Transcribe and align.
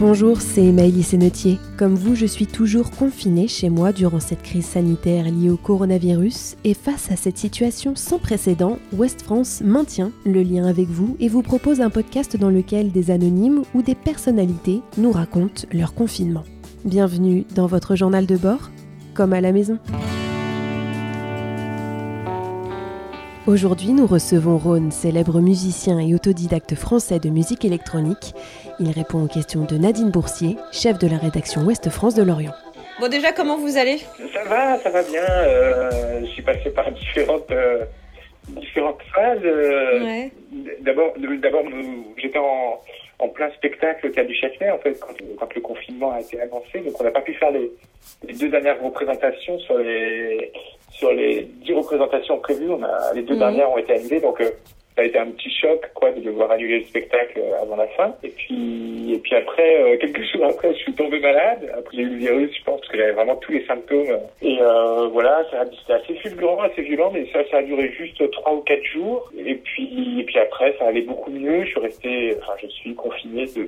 Bonjour, 0.00 0.40
c'est 0.40 0.72
Maëlys 0.72 1.06
Sénetier. 1.06 1.60
Comme 1.76 1.94
vous, 1.94 2.16
je 2.16 2.26
suis 2.26 2.48
toujours 2.48 2.90
confinée 2.90 3.46
chez 3.46 3.70
moi 3.70 3.92
durant 3.92 4.18
cette 4.18 4.42
crise 4.42 4.66
sanitaire 4.66 5.30
liée 5.30 5.50
au 5.50 5.56
coronavirus 5.56 6.56
et 6.64 6.74
face 6.74 7.12
à 7.12 7.16
cette 7.16 7.38
situation 7.38 7.94
sans 7.94 8.18
précédent, 8.18 8.78
West 8.92 9.22
France 9.22 9.62
maintient 9.64 10.10
le 10.26 10.42
lien 10.42 10.66
avec 10.66 10.88
vous 10.88 11.16
et 11.20 11.28
vous 11.28 11.42
propose 11.42 11.80
un 11.80 11.90
podcast 11.90 12.36
dans 12.36 12.50
lequel 12.50 12.90
des 12.90 13.12
anonymes 13.12 13.62
ou 13.72 13.82
des 13.82 13.94
personnalités 13.94 14.82
nous 14.98 15.12
racontent 15.12 15.62
leur 15.72 15.94
confinement. 15.94 16.42
Bienvenue 16.84 17.44
dans 17.54 17.68
votre 17.68 17.94
journal 17.94 18.26
de 18.26 18.36
bord, 18.36 18.72
comme 19.14 19.32
à 19.32 19.40
la 19.40 19.52
maison. 19.52 19.78
Aujourd'hui, 23.46 23.92
nous 23.92 24.06
recevons 24.06 24.56
Rhône, 24.56 24.90
célèbre 24.90 25.40
musicien 25.40 25.98
et 26.00 26.14
autodidacte 26.14 26.74
français 26.74 27.18
de 27.18 27.28
musique 27.28 27.64
électronique. 27.66 28.32
Il 28.80 28.90
répond 28.90 29.22
aux 29.22 29.28
questions 29.28 29.64
de 29.64 29.76
Nadine 29.76 30.10
Boursier, 30.10 30.56
chef 30.72 30.98
de 30.98 31.06
la 31.06 31.18
rédaction 31.18 31.60
Ouest 31.62 31.90
France 31.90 32.14
de 32.14 32.22
Lorient. 32.22 32.54
Bon, 33.00 33.08
déjà, 33.08 33.32
comment 33.32 33.58
vous 33.58 33.76
allez? 33.76 33.98
Ça 34.32 34.44
va, 34.48 34.78
ça 34.78 34.88
va 34.88 35.02
bien. 35.02 35.22
Euh, 35.28 36.20
je 36.22 36.26
suis 36.26 36.42
passé 36.42 36.70
par 36.70 36.90
différentes, 36.92 37.50
euh, 37.50 37.84
différentes 38.48 39.02
phases. 39.14 39.38
Euh, 39.44 40.00
Ouais. 40.02 40.32
D'abord, 40.80 41.12
j'étais 42.16 42.38
en, 42.38 42.80
en 43.18 43.28
plein 43.28 43.50
spectacle 43.52 44.06
au 44.06 44.10
Théâtre 44.10 44.28
du 44.28 44.36
Châtelet, 44.36 44.70
en 44.70 44.78
fait, 44.78 44.98
quand, 45.00 45.12
quand 45.38 45.54
le 45.54 45.60
confinement 45.60 46.12
a 46.12 46.20
été 46.20 46.40
annoncé. 46.40 46.80
Donc, 46.80 46.98
on 46.98 47.04
n'a 47.04 47.10
pas 47.10 47.20
pu 47.20 47.34
faire 47.34 47.50
les, 47.50 47.70
les 48.26 48.34
deux 48.34 48.48
dernières 48.48 48.80
représentations 48.82 49.58
sur 49.60 49.76
les, 49.78 50.52
sur 50.98 51.12
les 51.12 51.42
dix 51.64 51.72
représentations 51.72 52.38
prévues. 52.38 52.70
On 52.70 52.82
a, 52.82 53.12
les 53.14 53.22
deux 53.22 53.34
Mhm. 53.34 53.40
dernières 53.40 53.70
ont 53.72 53.78
été 53.78 53.92
annulées, 53.94 54.20
donc 54.20 54.40
euh, 54.40 54.50
ça 54.96 55.02
a 55.02 55.04
été 55.06 55.18
un 55.18 55.26
petit 55.26 55.50
choc, 55.50 55.90
quoi, 55.94 56.12
de 56.12 56.20
devoir 56.20 56.52
annuler 56.52 56.78
le 56.78 56.84
spectacle 56.84 57.38
euh, 57.40 57.60
avant 57.62 57.74
la 57.76 57.88
fin. 57.88 58.14
Et 58.22 58.28
puis, 58.28 59.12
et 59.12 59.18
puis 59.18 59.34
après, 59.34 59.82
euh, 59.82 59.96
quelques 60.00 60.22
jours 60.32 60.44
après, 60.44 60.72
je 60.72 60.78
suis 60.78 60.92
tombé 60.92 61.18
malade. 61.18 61.68
Après, 61.76 61.96
j'ai 61.96 62.02
eu 62.04 62.10
le 62.10 62.16
virus, 62.18 62.50
je 62.56 62.62
pense, 62.64 62.78
parce 62.80 62.92
que 62.92 62.98
j'avais 62.98 63.10
vraiment 63.12 63.34
tous 63.36 63.50
les 63.50 63.66
symptômes. 63.66 64.18
Et 64.40 64.58
euh, 64.60 65.08
voilà, 65.08 65.44
ça 65.50 65.62
a- 65.62 65.66
c'était 65.66 65.94
assez 65.94 66.14
fulgurant, 66.14 66.60
assez 66.62 66.82
violent, 66.82 67.10
mais 67.12 67.26
ça, 67.32 67.40
ça 67.50 67.56
a 67.58 67.62
duré 67.62 67.90
juste 67.98 68.30
trois 68.30 68.54
ou 68.54 68.60
quatre 68.60 68.84
jours. 68.84 69.30
Et 69.36 69.56
puis, 69.56 70.20
et 70.20 70.22
puis 70.22 70.38
après, 70.38 70.76
ça 70.78 70.86
allait 70.86 71.02
beaucoup 71.02 71.30
mieux. 71.32 71.64
Je 71.64 71.70
suis 71.70 71.80
resté, 71.80 72.36
enfin, 72.40 72.52
je 72.62 72.68
suis 72.68 72.94
confiné 72.94 73.46
de 73.46 73.66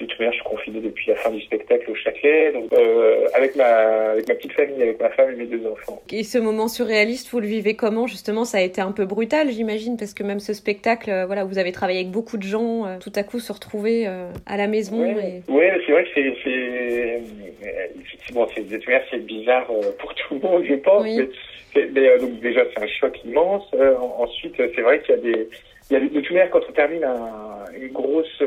de 0.00 0.04
toute 0.04 0.18
manière, 0.18 0.32
je 0.32 0.38
suis 0.40 0.48
confiné 0.48 0.80
depuis 0.80 1.08
la 1.08 1.16
fin 1.16 1.30
du 1.30 1.40
spectacle 1.40 1.90
au 1.90 1.94
Châtelet, 1.94 2.52
donc 2.52 2.70
euh, 2.72 3.26
avec 3.34 3.56
ma 3.56 4.10
avec 4.10 4.28
ma 4.28 4.34
petite 4.34 4.52
famille, 4.52 4.82
avec 4.82 5.00
ma 5.00 5.08
femme 5.10 5.30
et 5.32 5.36
mes 5.36 5.46
deux 5.46 5.66
enfants. 5.66 6.02
Et 6.12 6.22
ce 6.22 6.36
moment 6.38 6.68
surréaliste, 6.68 7.30
vous 7.30 7.40
le 7.40 7.46
vivez 7.46 7.74
comment? 7.76 8.06
Justement, 8.06 8.44
ça 8.44 8.58
a 8.58 8.60
été 8.60 8.80
un 8.80 8.92
peu 8.92 9.06
brutal, 9.06 9.50
j'imagine, 9.50 9.96
parce 9.96 10.12
que 10.12 10.22
même 10.22 10.40
ce 10.40 10.52
spectacle, 10.52 11.10
euh, 11.10 11.24
voilà, 11.26 11.44
vous 11.44 11.58
avez 11.58 11.72
travaillé 11.72 12.00
avec 12.00 12.10
beaucoup 12.10 12.36
de 12.36 12.42
gens, 12.42 12.86
euh, 12.86 12.98
tout 12.98 13.12
à 13.16 13.22
coup 13.22 13.38
se 13.38 13.52
retrouver 13.52 14.06
euh, 14.06 14.30
à 14.44 14.56
la 14.56 14.66
maison. 14.66 15.00
Ouais, 15.00 15.42
et- 15.48 15.50
ouais, 15.52 15.72
c'est 15.86 15.92
vrai 15.92 16.04
que 16.04 16.10
c'est 16.14 16.34
c'est 16.44 16.50
euh, 16.50 17.86
effectivement 18.00 18.46
c'est 18.54 18.68
de 18.68 18.76
toute 18.76 18.86
manière, 18.86 19.04
c'est 19.10 19.24
bizarre 19.24 19.66
pour 19.98 20.14
tout 20.14 20.34
le 20.34 20.40
monde, 20.40 20.64
je 20.68 20.74
pense. 20.74 21.04
Oui. 21.04 21.16
Mais, 21.18 21.28
c'est- 21.74 21.90
mais, 21.92 22.08
euh, 22.08 22.18
donc 22.18 22.40
déjà 22.40 22.62
c'est 22.74 22.82
un 22.82 22.86
choc 22.88 23.18
immense. 23.24 23.64
Euh, 23.74 23.94
en- 23.96 24.24
ensuite, 24.24 24.54
c'est 24.56 24.82
vrai 24.82 25.00
qu'il 25.00 25.14
y 25.14 25.18
a 25.18 25.20
des 25.22 25.48
il 25.88 25.94
y 25.94 25.96
a, 25.96 26.00
de 26.00 26.08
toute 26.08 26.30
manière 26.30 26.50
quand 26.50 26.62
on 26.68 26.72
termine 26.72 27.04
un, 27.04 27.64
une 27.80 27.92
grosse 27.92 28.42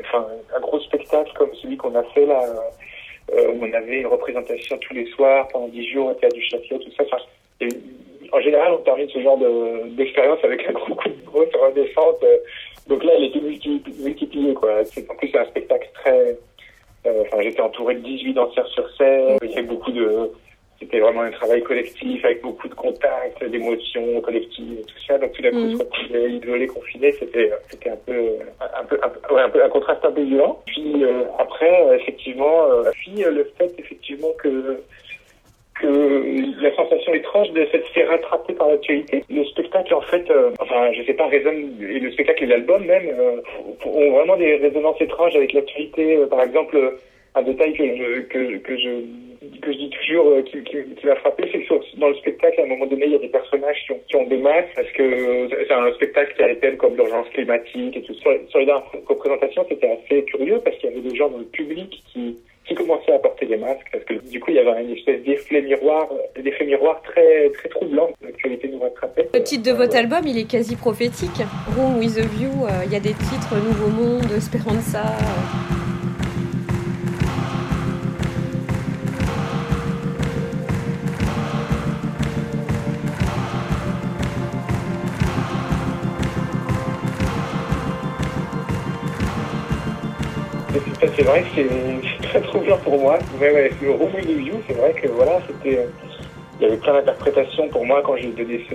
enfin 0.00 0.26
un 0.56 0.60
gros 0.60 0.80
spectacle 0.80 1.32
comme 1.36 1.54
celui 1.62 1.76
qu'on 1.76 1.94
a 1.94 2.02
fait 2.14 2.26
là 2.26 2.40
euh, 3.32 3.52
où 3.52 3.64
on 3.64 3.72
avait 3.72 4.00
une 4.00 4.06
représentation 4.06 4.76
tous 4.78 4.94
les 4.94 5.06
soirs 5.12 5.48
pendant 5.48 5.68
dix 5.68 5.88
jours 5.90 6.08
au 6.08 6.14
théâtre 6.14 6.34
du 6.36 6.42
Châtelet, 6.42 6.78
tout 6.78 6.90
ça. 6.96 7.04
En 8.32 8.40
général, 8.40 8.72
on 8.72 8.78
termine 8.78 9.08
ce 9.08 9.20
genre 9.22 9.38
de- 9.38 9.88
d'expérience 9.96 10.38
avec 10.42 10.66
un 10.68 10.72
gros 10.72 10.94
coup 10.94 11.08
de 11.08 11.24
grosse 11.24 11.54
redescente. 11.54 12.16
donc 12.88 13.04
là, 13.04 13.12
elle 13.16 13.24
était 13.24 13.38
multi- 13.40 13.82
multipliée, 14.00 14.54
quoi. 14.54 14.80
En 15.08 15.14
plus, 15.14 15.28
c'est 15.30 15.38
un 15.38 15.44
spectacle 15.46 15.88
très... 15.94 16.36
euh, 17.06 17.22
j'étais 17.40 17.60
entouré 17.60 17.94
de 17.94 18.00
18 18.00 18.34
danseurs 18.34 18.66
sur 18.68 18.88
scène. 18.96 19.38
Il 19.42 19.50
y 19.50 19.52
avait 19.54 19.62
beaucoup 19.62 19.92
de... 19.92 20.30
C'était 20.80 20.98
vraiment 20.98 21.22
un 21.22 21.30
travail 21.30 21.62
collectif 21.62 22.24
avec 22.24 22.42
beaucoup 22.42 22.68
de 22.68 22.74
contacts, 22.74 23.42
d'émotions 23.44 24.20
collectives 24.20 24.80
et 24.80 24.82
tout 24.82 24.98
ça. 25.06 25.18
Donc 25.18 25.32
tout 25.32 25.42
d'un 25.42 25.50
coup, 25.50 25.70
se 25.70 25.78
retrouver 25.78 26.30
isolé, 26.32 26.66
confiné, 26.66 27.12
c'était 27.12 27.50
c'était 27.68 27.90
un 27.90 27.98
peu 28.04 28.38
un 28.60 28.84
peu 28.84 28.98
un, 29.02 29.08
peu, 29.08 29.34
ouais, 29.34 29.42
un 29.42 29.48
peu 29.50 29.64
un 29.64 29.68
contraste 29.68 30.04
un 30.04 30.12
peu 30.12 30.22
violent. 30.22 30.60
Puis 30.66 31.04
euh, 31.04 31.24
après, 31.38 31.86
euh, 31.86 31.96
effectivement, 31.96 32.64
euh, 32.64 32.90
puis 32.92 33.24
euh, 33.24 33.30
le 33.30 33.44
fait 33.56 33.72
effectivement 33.78 34.32
que 34.42 34.80
que 35.80 36.62
la 36.62 36.74
sensation 36.76 37.14
étrange 37.14 37.50
de 37.50 37.66
s'être 37.66 37.88
fait 37.88 38.04
rattraper 38.04 38.52
par 38.54 38.68
l'actualité. 38.68 39.24
Le 39.28 39.44
spectacle, 39.44 39.92
en 39.94 40.00
fait, 40.02 40.30
euh, 40.30 40.50
enfin, 40.60 40.92
je 40.92 41.02
sais 41.02 41.14
pas, 41.14 41.26
résonne, 41.26 41.76
et 41.80 41.98
le 41.98 42.12
spectacle 42.12 42.44
et 42.44 42.46
l'album 42.46 42.84
même, 42.84 43.08
euh, 43.08 43.40
ont 43.84 44.12
vraiment 44.12 44.36
des 44.36 44.56
résonances 44.56 45.00
étranges 45.00 45.34
avec 45.34 45.52
l'actualité. 45.52 46.16
Euh, 46.16 46.26
par 46.26 46.42
exemple, 46.42 46.76
euh, 46.76 46.90
un 47.34 47.42
détail 47.42 47.72
que 47.74 47.84
je, 47.84 48.20
que, 48.22 48.56
que 48.58 48.76
je, 48.78 48.90
que 49.60 49.72
je 49.72 49.78
dis 49.78 49.90
toujours, 49.90 50.26
euh, 50.28 50.42
qui, 50.42 50.62
qui, 50.62 50.76
qui 50.94 51.06
m'a 51.06 51.16
frappé, 51.16 51.48
c'est 51.52 51.60
que 51.62 51.98
dans 51.98 52.08
le 52.08 52.14
spectacle, 52.16 52.60
à 52.60 52.64
un 52.64 52.66
moment 52.66 52.86
donné, 52.86 53.06
il 53.06 53.12
y 53.12 53.16
a 53.16 53.18
des 53.18 53.28
personnages 53.28 53.76
qui 53.86 53.92
ont, 53.92 54.00
qui 54.08 54.16
ont 54.16 54.26
des 54.26 54.36
masques, 54.36 54.72
parce 54.76 54.90
que 54.92 55.02
euh, 55.02 55.48
c'est 55.66 55.74
un 55.74 55.92
spectacle 55.94 56.34
qui 56.36 56.42
a 56.42 56.48
des 56.48 56.58
thèmes 56.58 56.76
comme 56.76 56.94
l'urgence 56.96 57.28
climatique 57.30 57.96
et 57.96 58.02
tout. 58.02 58.14
Sur, 58.14 58.30
sur 58.48 58.58
les 58.60 58.66
dernières 58.66 58.86
représentations, 59.06 59.66
c'était 59.68 59.90
assez 59.90 60.22
curieux, 60.24 60.60
parce 60.64 60.76
qu'il 60.78 60.90
y 60.90 60.92
avait 60.92 61.08
des 61.08 61.16
gens 61.16 61.28
dans 61.28 61.38
le 61.38 61.44
public 61.44 62.02
qui, 62.12 62.36
qui 62.66 62.74
commençaient 62.74 63.12
à 63.12 63.18
porter 63.18 63.46
des 63.46 63.56
masques 63.56 63.86
parce 63.92 64.04
que 64.04 64.14
du 64.30 64.40
coup 64.40 64.50
il 64.50 64.56
y 64.56 64.58
avait 64.58 64.82
une 64.82 64.96
espèce 64.96 65.22
d'effet 65.22 65.60
miroir, 65.60 66.08
d'effet 66.42 66.64
miroir 66.64 67.02
très 67.02 67.50
très 67.50 67.68
troublant. 67.68 68.08
L'actualité 68.22 68.68
nous 68.68 68.78
rattrapait. 68.78 69.28
Le 69.34 69.42
titre 69.42 69.70
de 69.70 69.76
votre 69.76 69.96
album, 69.96 70.20
il 70.26 70.38
est 70.38 70.50
quasi 70.50 70.74
prophétique. 70.76 71.42
Room 71.76 71.98
with 71.98 72.16
a 72.16 72.22
View, 72.22 72.48
euh, 72.64 72.84
il 72.86 72.92
y 72.92 72.96
a 72.96 73.00
des 73.00 73.12
titres 73.12 73.54
Nouveau 73.56 73.88
Monde, 73.88 74.30
Esperanza. 74.34 75.02
euh. 75.02 75.83
C'est- 91.06 91.16
C'est 91.16 91.22
vrai 91.22 91.42
que 91.42 91.46
c'est 91.56 92.28
très 92.28 92.40
troublant 92.40 92.78
pour 92.78 92.98
moi. 92.98 93.18
Ouais, 93.40 93.52
ouais, 93.52 93.70
le 93.82 93.90
Room 93.92 94.14
with 94.14 94.26
View, 94.26 94.54
c'est 94.66 94.74
vrai 94.74 94.92
que 94.92 95.08
voilà, 95.08 95.40
c'était, 95.46 95.78
euh, 95.78 95.86
il 96.60 96.62
y 96.62 96.66
avait 96.66 96.76
plein 96.78 96.94
d'interprétations 96.94 97.68
pour 97.68 97.84
moi 97.84 98.02
quand 98.04 98.16
j'ai 98.16 98.28
donné 98.28 98.60
ce, 98.70 98.74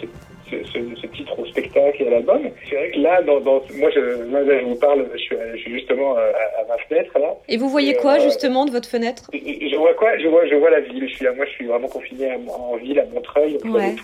ce, 0.00 0.06
ce, 0.50 0.64
ce- 0.70 1.00
ce 1.00 1.06
titre 1.08 1.38
au 1.38 1.44
spectacle 1.46 2.02
et 2.02 2.06
à 2.08 2.10
l'album. 2.10 2.40
C'est 2.68 2.76
vrai 2.76 2.90
que 2.90 2.98
là, 3.00 3.22
dans, 3.22 3.40
dans 3.40 3.62
moi, 3.76 3.90
je, 3.94 4.00
là, 4.32 4.42
là, 4.42 4.60
je 4.60 4.64
vous 4.64 4.74
parle, 4.76 5.06
je 5.12 5.18
suis, 5.18 5.36
je 5.54 5.58
suis 5.58 5.72
justement 5.72 6.16
à, 6.16 6.20
à 6.22 6.64
ma 6.68 6.76
fenêtre 6.78 7.18
là. 7.18 7.34
Et 7.48 7.56
vous 7.56 7.68
voyez 7.68 7.90
Et, 7.92 7.96
quoi, 7.96 8.14
euh, 8.16 8.20
justement, 8.20 8.64
de 8.64 8.70
votre 8.70 8.88
fenêtre? 8.88 9.24
Je 9.32 9.38
je 9.38 9.76
vois 9.76 9.94
quoi? 9.94 10.16
Je 10.18 10.28
vois, 10.28 10.46
je 10.46 10.54
vois 10.56 10.70
la 10.70 10.80
ville. 10.80 11.08
Je 11.08 11.14
suis, 11.14 11.26
moi, 11.36 11.44
je 11.46 11.50
suis 11.52 11.66
vraiment 11.66 11.88
confiné 11.88 12.30
à- 12.32 12.36
en 12.52 12.76
ville, 12.76 12.98
à 13.00 13.04
Montreuil, 13.06 13.58
au 13.64 13.68
Ouais. 13.68 13.94
Je 13.96 14.02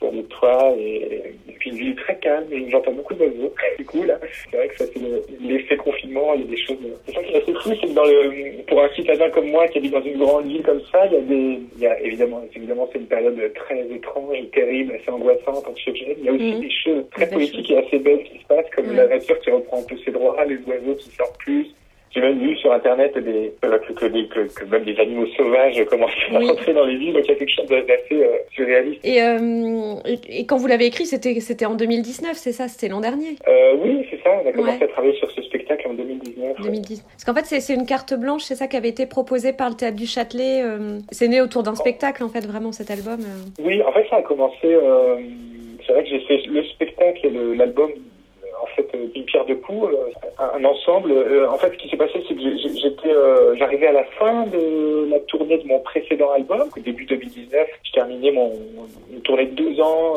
vois 0.00 0.10
des 0.10 0.22
toits 0.24 0.74
et, 0.78 1.34
et 1.48 1.52
puis 1.58 1.70
une 1.70 1.76
ville 1.76 1.94
très 1.96 2.16
calme 2.18 2.46
et 2.52 2.70
j'entends 2.70 2.92
beaucoup 2.92 3.14
d'oiseaux. 3.14 3.52
Du 3.78 3.84
coup, 3.84 4.02
là, 4.04 4.18
c'est 4.50 4.56
vrai 4.56 4.68
que 4.68 4.76
ça, 4.78 4.84
c'est 4.92 5.00
le- 5.00 5.22
l'effet 5.40 5.76
confinement. 5.76 6.34
Il 6.34 6.40
y 6.42 6.44
a 6.44 6.46
des 6.46 6.56
choses. 6.56 6.76
C'est 7.06 7.12
ça 7.14 7.22
qui 7.22 7.32
est 7.34 7.42
assez 7.42 7.52
fou, 7.54 7.70
c'est 7.80 7.88
que 7.88 7.94
dans 7.94 8.04
le, 8.04 8.62
pour 8.66 8.82
un 8.82 8.88
citadin 8.94 9.30
comme 9.30 9.48
moi 9.50 9.66
qui 9.68 9.78
habite 9.78 9.92
dans 9.92 10.02
une 10.02 10.18
grande 10.18 10.46
ville 10.46 10.62
comme 10.62 10.80
ça, 10.92 11.06
il 11.06 11.12
y 11.12 11.16
a 11.16 11.20
des, 11.20 11.58
il 11.76 11.80
y 11.82 11.86
a 11.86 12.00
évidemment, 12.00 12.42
évidemment, 12.54 12.88
c'est 12.92 12.98
une 12.98 13.06
période 13.06 13.52
très 13.54 13.80
étrange 13.90 14.36
et 14.38 14.46
terrible, 14.48 14.94
assez 15.00 15.10
angoissante, 15.10 15.66
anxiogène. 15.66 16.14
Il 16.18 16.24
y 16.24 16.28
a 16.28 16.32
aussi 16.32 16.44
Mhm. 16.54 16.60
des 16.60 16.70
choses 16.70 17.04
très 17.12 17.26
Des 17.26 17.32
poétiques 17.32 17.70
et 17.70 17.78
assez 17.78 17.98
belles 17.98 18.24
qui 18.24 18.38
se 18.38 18.44
passent, 18.46 18.70
comme 18.74 18.88
Ouais. 18.88 18.96
la 18.96 19.06
nature 19.08 19.38
qui 19.40 19.50
reprend 19.50 19.78
un 19.80 19.82
peu 19.82 19.96
ses 20.04 20.10
droits, 20.10 20.44
les 20.44 20.56
oiseaux 20.66 20.94
qui 20.96 21.10
sortent 21.10 21.38
plus. 21.38 21.66
J'ai 22.14 22.20
même 22.22 22.38
vu 22.38 22.56
sur 22.56 22.72
internet 22.72 23.16
des, 23.18 23.52
euh, 23.64 23.78
que, 23.78 23.92
que, 23.92 24.06
des- 24.06 24.26
que, 24.28 24.40
que 24.52 24.64
même 24.64 24.84
des 24.84 24.98
animaux 24.98 25.26
sauvages 25.36 25.84
commençaient 25.86 26.34
à 26.34 26.38
Oui. 26.38 26.46
rentrer 26.48 26.72
dans 26.72 26.84
les 26.86 26.96
villes, 26.96 27.12
donc 27.12 27.24
il 27.26 27.28
y 27.28 27.32
a 27.32 27.34
quelque 27.36 27.52
chose 27.54 27.66
d'assez 27.68 28.22
euh, 28.24 28.36
surréaliste. 28.52 29.00
et, 29.04 29.22
euh, 29.22 29.94
et, 30.28 30.46
quand 30.46 30.56
vous 30.56 30.66
l'avez 30.66 30.86
écrit, 30.86 31.04
c'était 31.06 31.38
c'était 31.40 31.66
en 31.66 31.74
2019, 31.74 32.32
c'est 32.36 32.52
ça? 32.52 32.66
C'était 32.68 32.88
l'an 32.88 33.00
dernier? 33.00 33.36
Euh, 33.46 33.74
oui, 33.82 34.06
c'est 34.10 34.22
ça, 34.22 34.30
on 34.42 34.48
a 34.48 34.52
commencé 34.52 34.78
Ouais. 34.78 34.84
à 34.84 34.88
travailler 34.88 35.14
sur 35.18 35.30
ce 35.30 35.42
spectacle 35.42 35.86
en 35.88 35.94
2019. 35.94 36.56
2010. 36.62 37.02
Parce 37.02 37.24
qu'en 37.24 37.34
fait, 37.34 37.44
c'est 37.44 37.60
c'est 37.60 37.74
une 37.74 37.86
carte 37.86 38.14
blanche, 38.14 38.42
c'est 38.42 38.54
ça 38.54 38.66
qui 38.68 38.76
avait 38.76 38.88
été 38.88 39.04
proposé 39.06 39.52
par 39.52 39.68
le 39.68 39.74
Théâtre 39.76 39.96
du 39.96 40.06
Châtelet. 40.06 40.62
c'est 41.10 41.28
né 41.28 41.40
autour 41.42 41.62
d'un 41.62 41.74
spectacle, 41.74 42.24
en 42.24 42.28
fait, 42.28 42.46
vraiment, 42.46 42.72
cet 42.72 42.90
album. 42.90 43.20
Oui, 43.62 43.82
en 43.82 43.92
fait, 43.92 44.06
ça 44.08 44.16
a 44.16 44.22
commencé. 44.22 44.56
c'est 45.86 45.92
vrai 45.92 46.02
que 46.04 46.08
j'ai 46.10 46.20
fait 46.20 46.40
le 46.46 46.62
spectacle 46.64 47.26
et 47.26 47.56
l'album, 47.56 47.90
fait, 48.78 48.96
euh, 48.96 49.06
d'une 49.14 49.24
pierre 49.24 49.44
deux 49.46 49.56
coups, 49.56 49.92
euh, 49.92 50.54
un, 50.54 50.64
ensemble. 50.64 51.12
Euh, 51.12 51.50
en 51.50 51.56
fait, 51.58 51.72
ce 51.72 51.78
qui 51.78 51.88
s'est 51.88 51.96
passé, 51.96 52.22
c'est 52.26 52.34
que 52.34 52.40
j'étais, 52.40 53.14
j'arrivais 53.58 53.88
à 53.88 53.92
la 53.92 54.04
fin 54.18 54.46
de 54.46 55.08
la 55.10 55.18
tournée 55.20 55.58
de 55.58 55.66
mon 55.66 55.80
précédent 55.80 56.30
album, 56.30 56.68
début 56.76 57.04
2019. 57.04 57.68
Je 57.84 57.92
terminais 57.92 58.30
mon 58.30 58.52
une 59.12 59.20
tournée 59.22 59.46
de 59.46 59.54
deux 59.54 59.80
ans, 59.80 60.14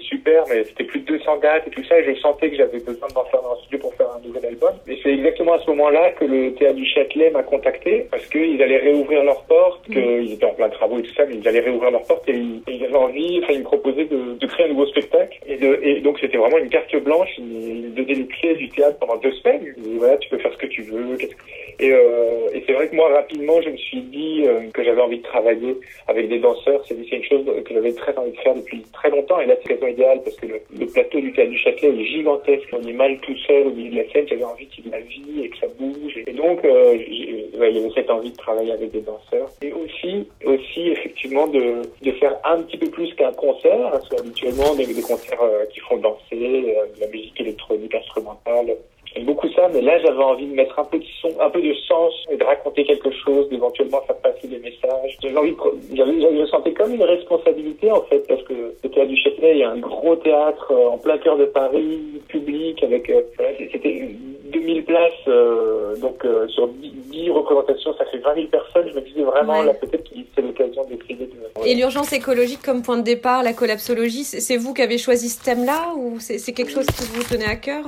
super, 0.00 0.44
mais 0.48 0.64
c'était 0.64 0.84
plus 0.84 1.00
de 1.00 1.06
200 1.18 1.38
dates 1.38 1.66
et 1.66 1.70
tout 1.70 1.84
ça, 1.84 1.98
et 1.98 2.04
je 2.04 2.20
sentais 2.20 2.50
que 2.50 2.56
j'avais 2.56 2.78
besoin 2.78 3.08
d'en 3.14 3.24
faire 3.24 3.42
dans 3.42 3.52
un 3.52 3.56
studio 3.56 3.78
pour 3.78 3.94
faire 3.94 4.07
un 4.18 4.26
nouvel 4.26 4.46
album. 4.46 4.74
Et 4.88 4.98
c'est 5.02 5.12
exactement 5.12 5.54
à 5.54 5.58
ce 5.60 5.70
moment-là 5.70 6.12
que 6.12 6.24
le 6.24 6.54
Théâtre 6.54 6.76
du 6.76 6.86
Châtelet 6.86 7.30
m'a 7.30 7.42
contacté, 7.42 8.06
parce 8.10 8.26
qu'ils 8.26 8.60
allaient 8.62 8.78
réouvrir 8.78 9.24
leurs 9.24 9.44
portes, 9.44 9.84
qu'ils 9.84 10.32
étaient 10.32 10.44
en 10.44 10.54
plein 10.54 10.68
travaux 10.68 10.98
et 10.98 11.02
tout 11.02 11.14
ça, 11.14 11.24
mais 11.26 11.36
ils 11.36 11.48
allaient 11.48 11.60
réouvrir 11.60 11.90
leurs 11.90 12.04
portes 12.04 12.28
et 12.28 12.34
ils, 12.34 12.62
et 12.66 12.74
ils 12.76 12.84
avaient 12.84 12.96
envie, 12.96 13.40
enfin 13.42 13.52
ils 13.52 13.60
me 13.60 13.64
proposaient 13.64 14.04
de, 14.06 14.38
de 14.38 14.46
créer 14.46 14.66
un 14.66 14.70
nouveau 14.70 14.86
spectacle. 14.86 15.38
Et, 15.46 15.56
de, 15.56 15.78
et 15.82 16.00
donc 16.00 16.18
c'était 16.20 16.38
vraiment 16.38 16.58
une 16.58 16.68
carte 16.68 16.94
blanche, 16.96 17.30
ils, 17.38 17.86
ils 17.86 17.94
donné 17.94 18.14
les 18.14 18.26
clés 18.26 18.54
du 18.54 18.68
théâtre 18.68 18.98
pendant 18.98 19.16
deux 19.16 19.32
semaines. 19.32 19.60
Il 19.76 19.82
me 19.82 19.88
dit, 19.88 19.98
voilà, 19.98 20.16
tu 20.18 20.28
peux 20.28 20.38
faire 20.38 20.52
ce 20.52 20.58
que 20.58 20.66
tu 20.66 20.82
veux. 20.82 21.16
Et, 21.80 21.92
euh, 21.92 22.48
et 22.52 22.64
c'est 22.66 22.72
vrai 22.72 22.88
que 22.88 22.96
moi, 22.96 23.08
rapidement, 23.12 23.60
je 23.62 23.70
me 23.70 23.76
suis 23.76 24.00
dit 24.00 24.44
euh, 24.46 24.68
que 24.72 24.82
j'avais 24.82 25.00
envie 25.00 25.18
de 25.18 25.22
travailler 25.22 25.76
avec 26.08 26.28
des 26.28 26.38
danseurs. 26.38 26.82
C'est 26.86 26.94
une 26.94 27.24
chose 27.24 27.44
que 27.64 27.74
j'avais 27.74 27.92
très 27.92 28.16
envie 28.16 28.32
de 28.32 28.38
faire 28.38 28.54
depuis 28.54 28.82
très 28.92 29.10
longtemps. 29.10 29.40
Et 29.40 29.46
là, 29.46 29.54
c'est 29.62 29.70
l'occasion 29.70 29.94
idéale 29.94 30.20
parce 30.24 30.36
que 30.36 30.46
le, 30.46 30.86
plateau 30.86 31.20
du 31.20 31.32
théâtre 31.32 31.50
du 31.50 31.58
Châtelet 31.58 31.88
est 31.88 32.04
gigantesque. 32.04 32.68
On 32.72 32.86
est 32.86 32.92
mal 32.92 33.18
tout 33.20 33.36
seul 33.46 33.68
au 33.68 33.70
milieu 33.70 33.90
de 33.90 33.96
la 33.96 34.12
scène. 34.12 34.26
J'avais 34.28 34.44
envie 34.44 34.66
qu'il 34.66 34.84
y 34.84 34.88
ait 34.88 34.90
de 34.90 34.96
la 34.96 35.02
vie 35.02 35.44
et 35.44 35.48
que 35.50 35.58
ça 35.58 35.66
bouge. 35.78 36.18
Et 36.26 36.32
donc, 36.32 36.64
euh, 36.64 36.96
il 36.96 37.50
y 37.52 37.62
avait 37.62 37.90
cette 37.94 38.10
envie 38.10 38.32
de 38.32 38.36
travailler 38.36 38.72
avec 38.72 38.90
des 38.90 39.00
danseurs. 39.00 39.48
Et 39.62 39.72
aussi, 39.72 40.26
aussi 40.44 40.88
effectivement, 40.88 41.46
de, 41.46 41.82
de 42.02 42.12
faire 42.12 42.36
un 42.44 42.62
petit 42.62 42.78
peu 42.78 42.90
plus 42.90 43.14
qu'un 43.14 43.32
concert. 43.32 43.90
Parce 43.92 44.08
qu'habituellement, 44.08 44.74
des, 44.74 44.86
des 44.86 45.02
concerts 45.02 45.42
euh, 45.42 45.64
qui 45.72 45.80
font 45.80 45.98
danser, 45.98 46.18
euh, 46.32 46.86
de 46.96 47.00
la 47.00 47.06
musique 47.08 47.40
électronique, 47.40 47.94
instrumentale, 47.94 48.76
J'aime 49.18 49.26
beaucoup 49.26 49.48
ça, 49.48 49.68
mais 49.74 49.80
là 49.80 49.98
j'avais 49.98 50.22
envie 50.22 50.46
de 50.46 50.54
mettre 50.54 50.78
un 50.78 50.84
peu 50.84 50.98
de 50.98 51.04
son, 51.20 51.28
un 51.40 51.50
peu 51.50 51.60
de 51.60 51.74
sens 51.88 52.14
et 52.30 52.36
de 52.36 52.44
raconter 52.44 52.84
quelque 52.84 53.10
chose, 53.10 53.48
d'éventuellement 53.48 54.00
faire 54.02 54.16
passer 54.18 54.46
des 54.46 54.58
messages. 54.58 55.18
J'avais 55.20 55.36
envie 55.36 55.50
de, 55.50 55.96
j'avais, 55.96 56.20
je 56.20 56.46
sentais 56.46 56.72
comme 56.72 56.94
une 56.94 57.02
responsabilité 57.02 57.90
en 57.90 58.02
fait, 58.02 58.24
parce 58.28 58.42
que 58.44 58.74
le 58.80 58.88
théâtre 58.88 59.08
du 59.08 59.16
Châtelet, 59.16 59.54
il 59.54 59.58
y 59.58 59.64
a 59.64 59.70
un 59.70 59.78
gros 59.78 60.14
théâtre 60.14 60.70
euh, 60.70 60.90
en 60.90 60.98
plein 60.98 61.18
cœur 61.18 61.36
de 61.36 61.46
Paris, 61.46 62.22
public, 62.28 62.80
avec, 62.84 63.10
euh, 63.10 63.22
c'était 63.72 64.08
2000 64.52 64.84
places, 64.84 65.12
euh, 65.26 65.96
donc 65.96 66.24
sur 66.50 66.68
10, 66.68 67.30
représentations, 67.30 67.94
ça 67.98 68.04
fait 68.04 68.18
20 68.18 68.34
000 68.36 68.46
personnes. 68.46 68.88
Je 68.88 68.94
me 68.94 69.00
disais 69.00 69.22
vraiment 69.22 69.62
là 69.62 69.74
peut-être 69.74 70.08
que 70.08 70.16
c'est 70.34 70.42
l'occasion 70.42 70.84
d'écrire. 70.84 71.16
De... 71.18 71.66
Et 71.66 71.74
l'urgence 71.74 72.12
écologique 72.12 72.60
comme 72.64 72.82
point 72.82 72.98
de 72.98 73.02
départ, 73.02 73.42
la 73.42 73.52
collapsologie, 73.52 74.22
c'est 74.22 74.56
vous 74.56 74.74
qui 74.74 74.82
avez 74.82 74.96
choisi 74.96 75.28
ce 75.28 75.42
thème-là 75.42 75.94
ou 75.96 76.20
c'est 76.20 76.52
quelque 76.52 76.70
chose 76.70 76.86
qui 76.86 77.04
vous 77.12 77.24
tenait 77.24 77.50
à 77.50 77.56
cœur 77.56 77.84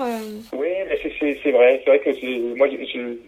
c'est 1.43 1.51
vrai. 1.51 1.81
C'est 1.85 1.91
vrai 1.91 1.99
que 1.99 2.55
moi, 2.55 2.69
je, 2.69 2.77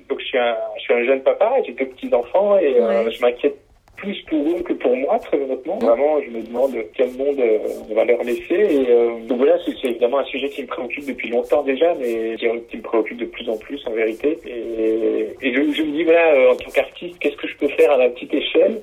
donc 0.08 0.20
je 0.20 0.24
suis 0.24 0.38
un, 0.38 0.56
je 0.76 0.82
suis 0.82 0.94
un 0.94 1.04
jeune 1.04 1.20
papa, 1.22 1.54
j'ai 1.64 1.72
deux 1.72 1.86
petits 1.86 2.12
enfants 2.14 2.58
et 2.58 2.80
euh, 2.80 3.10
je 3.10 3.20
m'inquiète 3.20 3.56
plus 4.02 4.20
pour 4.22 4.40
eux 4.48 4.62
que 4.62 4.72
pour 4.72 4.96
moi, 4.96 5.18
très 5.20 5.40
honnêtement. 5.40 5.78
Vraiment, 5.78 6.20
je 6.20 6.30
me 6.30 6.42
demande 6.42 6.74
quel 6.94 7.10
monde 7.12 7.38
euh, 7.38 7.58
on 7.88 7.94
va 7.94 8.04
leur 8.04 8.22
laisser. 8.24 8.54
Et 8.54 8.90
euh, 8.90 9.20
donc 9.28 9.38
voilà, 9.38 9.56
c'est 9.64 9.88
évidemment 9.88 10.18
un 10.18 10.24
sujet 10.24 10.48
qui 10.48 10.62
me 10.62 10.66
préoccupe 10.66 11.06
depuis 11.06 11.30
longtemps 11.30 11.62
déjà, 11.62 11.94
mais 11.94 12.36
qui 12.36 12.76
me 12.76 12.82
préoccupe 12.82 13.18
de 13.18 13.26
plus 13.26 13.48
en 13.48 13.56
plus 13.56 13.80
en 13.86 13.92
vérité. 13.92 14.38
Et, 14.44 15.28
et 15.40 15.54
je, 15.54 15.72
je, 15.72 15.82
me 15.82 15.92
dis 15.92 16.02
voilà, 16.02 16.34
euh, 16.34 16.52
en 16.52 16.56
tant 16.56 16.70
qu'artiste, 16.70 17.18
qu'est-ce 17.20 17.36
que 17.36 17.46
je 17.46 17.56
peux 17.56 17.68
faire 17.68 17.92
à 17.92 17.96
la 17.96 18.08
petite 18.08 18.34
échelle? 18.34 18.80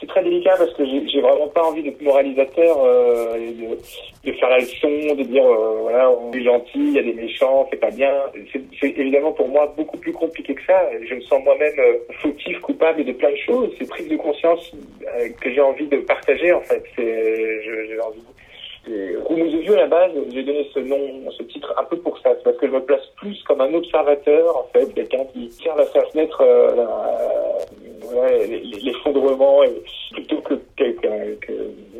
C'est 0.00 0.06
très 0.06 0.22
délicat 0.22 0.54
parce 0.56 0.72
que 0.74 0.84
j'ai 0.86 1.20
vraiment 1.20 1.48
pas 1.48 1.64
envie 1.64 1.82
d'être 1.82 2.00
moralisateur 2.00 2.78
euh, 2.82 3.36
et 3.36 3.52
de, 3.52 4.30
de, 4.30 4.36
faire 4.36 4.48
la 4.48 4.58
leçon, 4.58 5.14
de 5.14 5.24
dire 5.24 5.44
voilà, 5.82 6.10
on 6.10 6.32
est 6.32 6.42
gentil, 6.42 6.78
il 6.78 6.92
y 6.94 6.98
a 6.98 7.02
des 7.02 7.12
méchants, 7.12 7.66
c'est 7.70 7.80
pas 7.80 7.90
bien. 7.90 8.12
C'est 8.80 8.98
évidemment 8.98 9.32
pour 9.32 9.48
moi 9.48 9.72
beaucoup 9.76 9.98
plus 9.98 10.12
compliqué 10.12 10.54
que 10.54 10.64
ça. 10.66 10.88
Je 11.02 11.14
me 11.14 11.20
sens 11.22 11.42
moi-même 11.44 11.74
fautif, 12.22 12.58
coupable 12.60 13.04
de 13.04 13.12
plein 13.12 13.30
de 13.30 13.36
choses. 13.36 13.70
C'est 13.78 13.88
prise 13.88 14.08
de 14.08 14.16
conscience 14.16 14.37
euh, 14.44 15.28
que 15.40 15.52
j'ai 15.52 15.60
envie 15.60 15.86
de 15.86 15.98
partager 15.98 16.52
en 16.52 16.60
fait. 16.62 16.82
J'ai 16.96 18.00
envie. 18.00 18.22
Roumeuse 19.24 19.54
vieux 19.56 19.74
à 19.74 19.82
la 19.82 19.86
base, 19.86 20.12
j'ai 20.32 20.42
donné 20.42 20.66
ce 20.72 20.78
nom, 20.78 21.30
ce 21.30 21.42
titre 21.42 21.74
un 21.76 21.84
peu 21.84 21.98
pour 21.98 22.18
ça. 22.20 22.30
C'est 22.36 22.42
parce 22.42 22.56
que 22.56 22.66
je 22.66 22.72
me 22.72 22.80
place 22.80 23.04
plus 23.16 23.42
comme 23.44 23.60
un 23.60 23.74
observateur 23.74 24.56
en 24.56 24.66
fait, 24.72 24.94
quelqu'un 24.94 25.26
qui 25.32 25.48
tire 25.48 25.74
sa 25.92 26.04
fenêtre 26.06 26.40
euh, 26.40 26.86
l'effondrement 28.82 29.60
plutôt 30.12 30.40
que 30.40 30.54
quelqu'un 30.76 31.18
que 31.42 31.52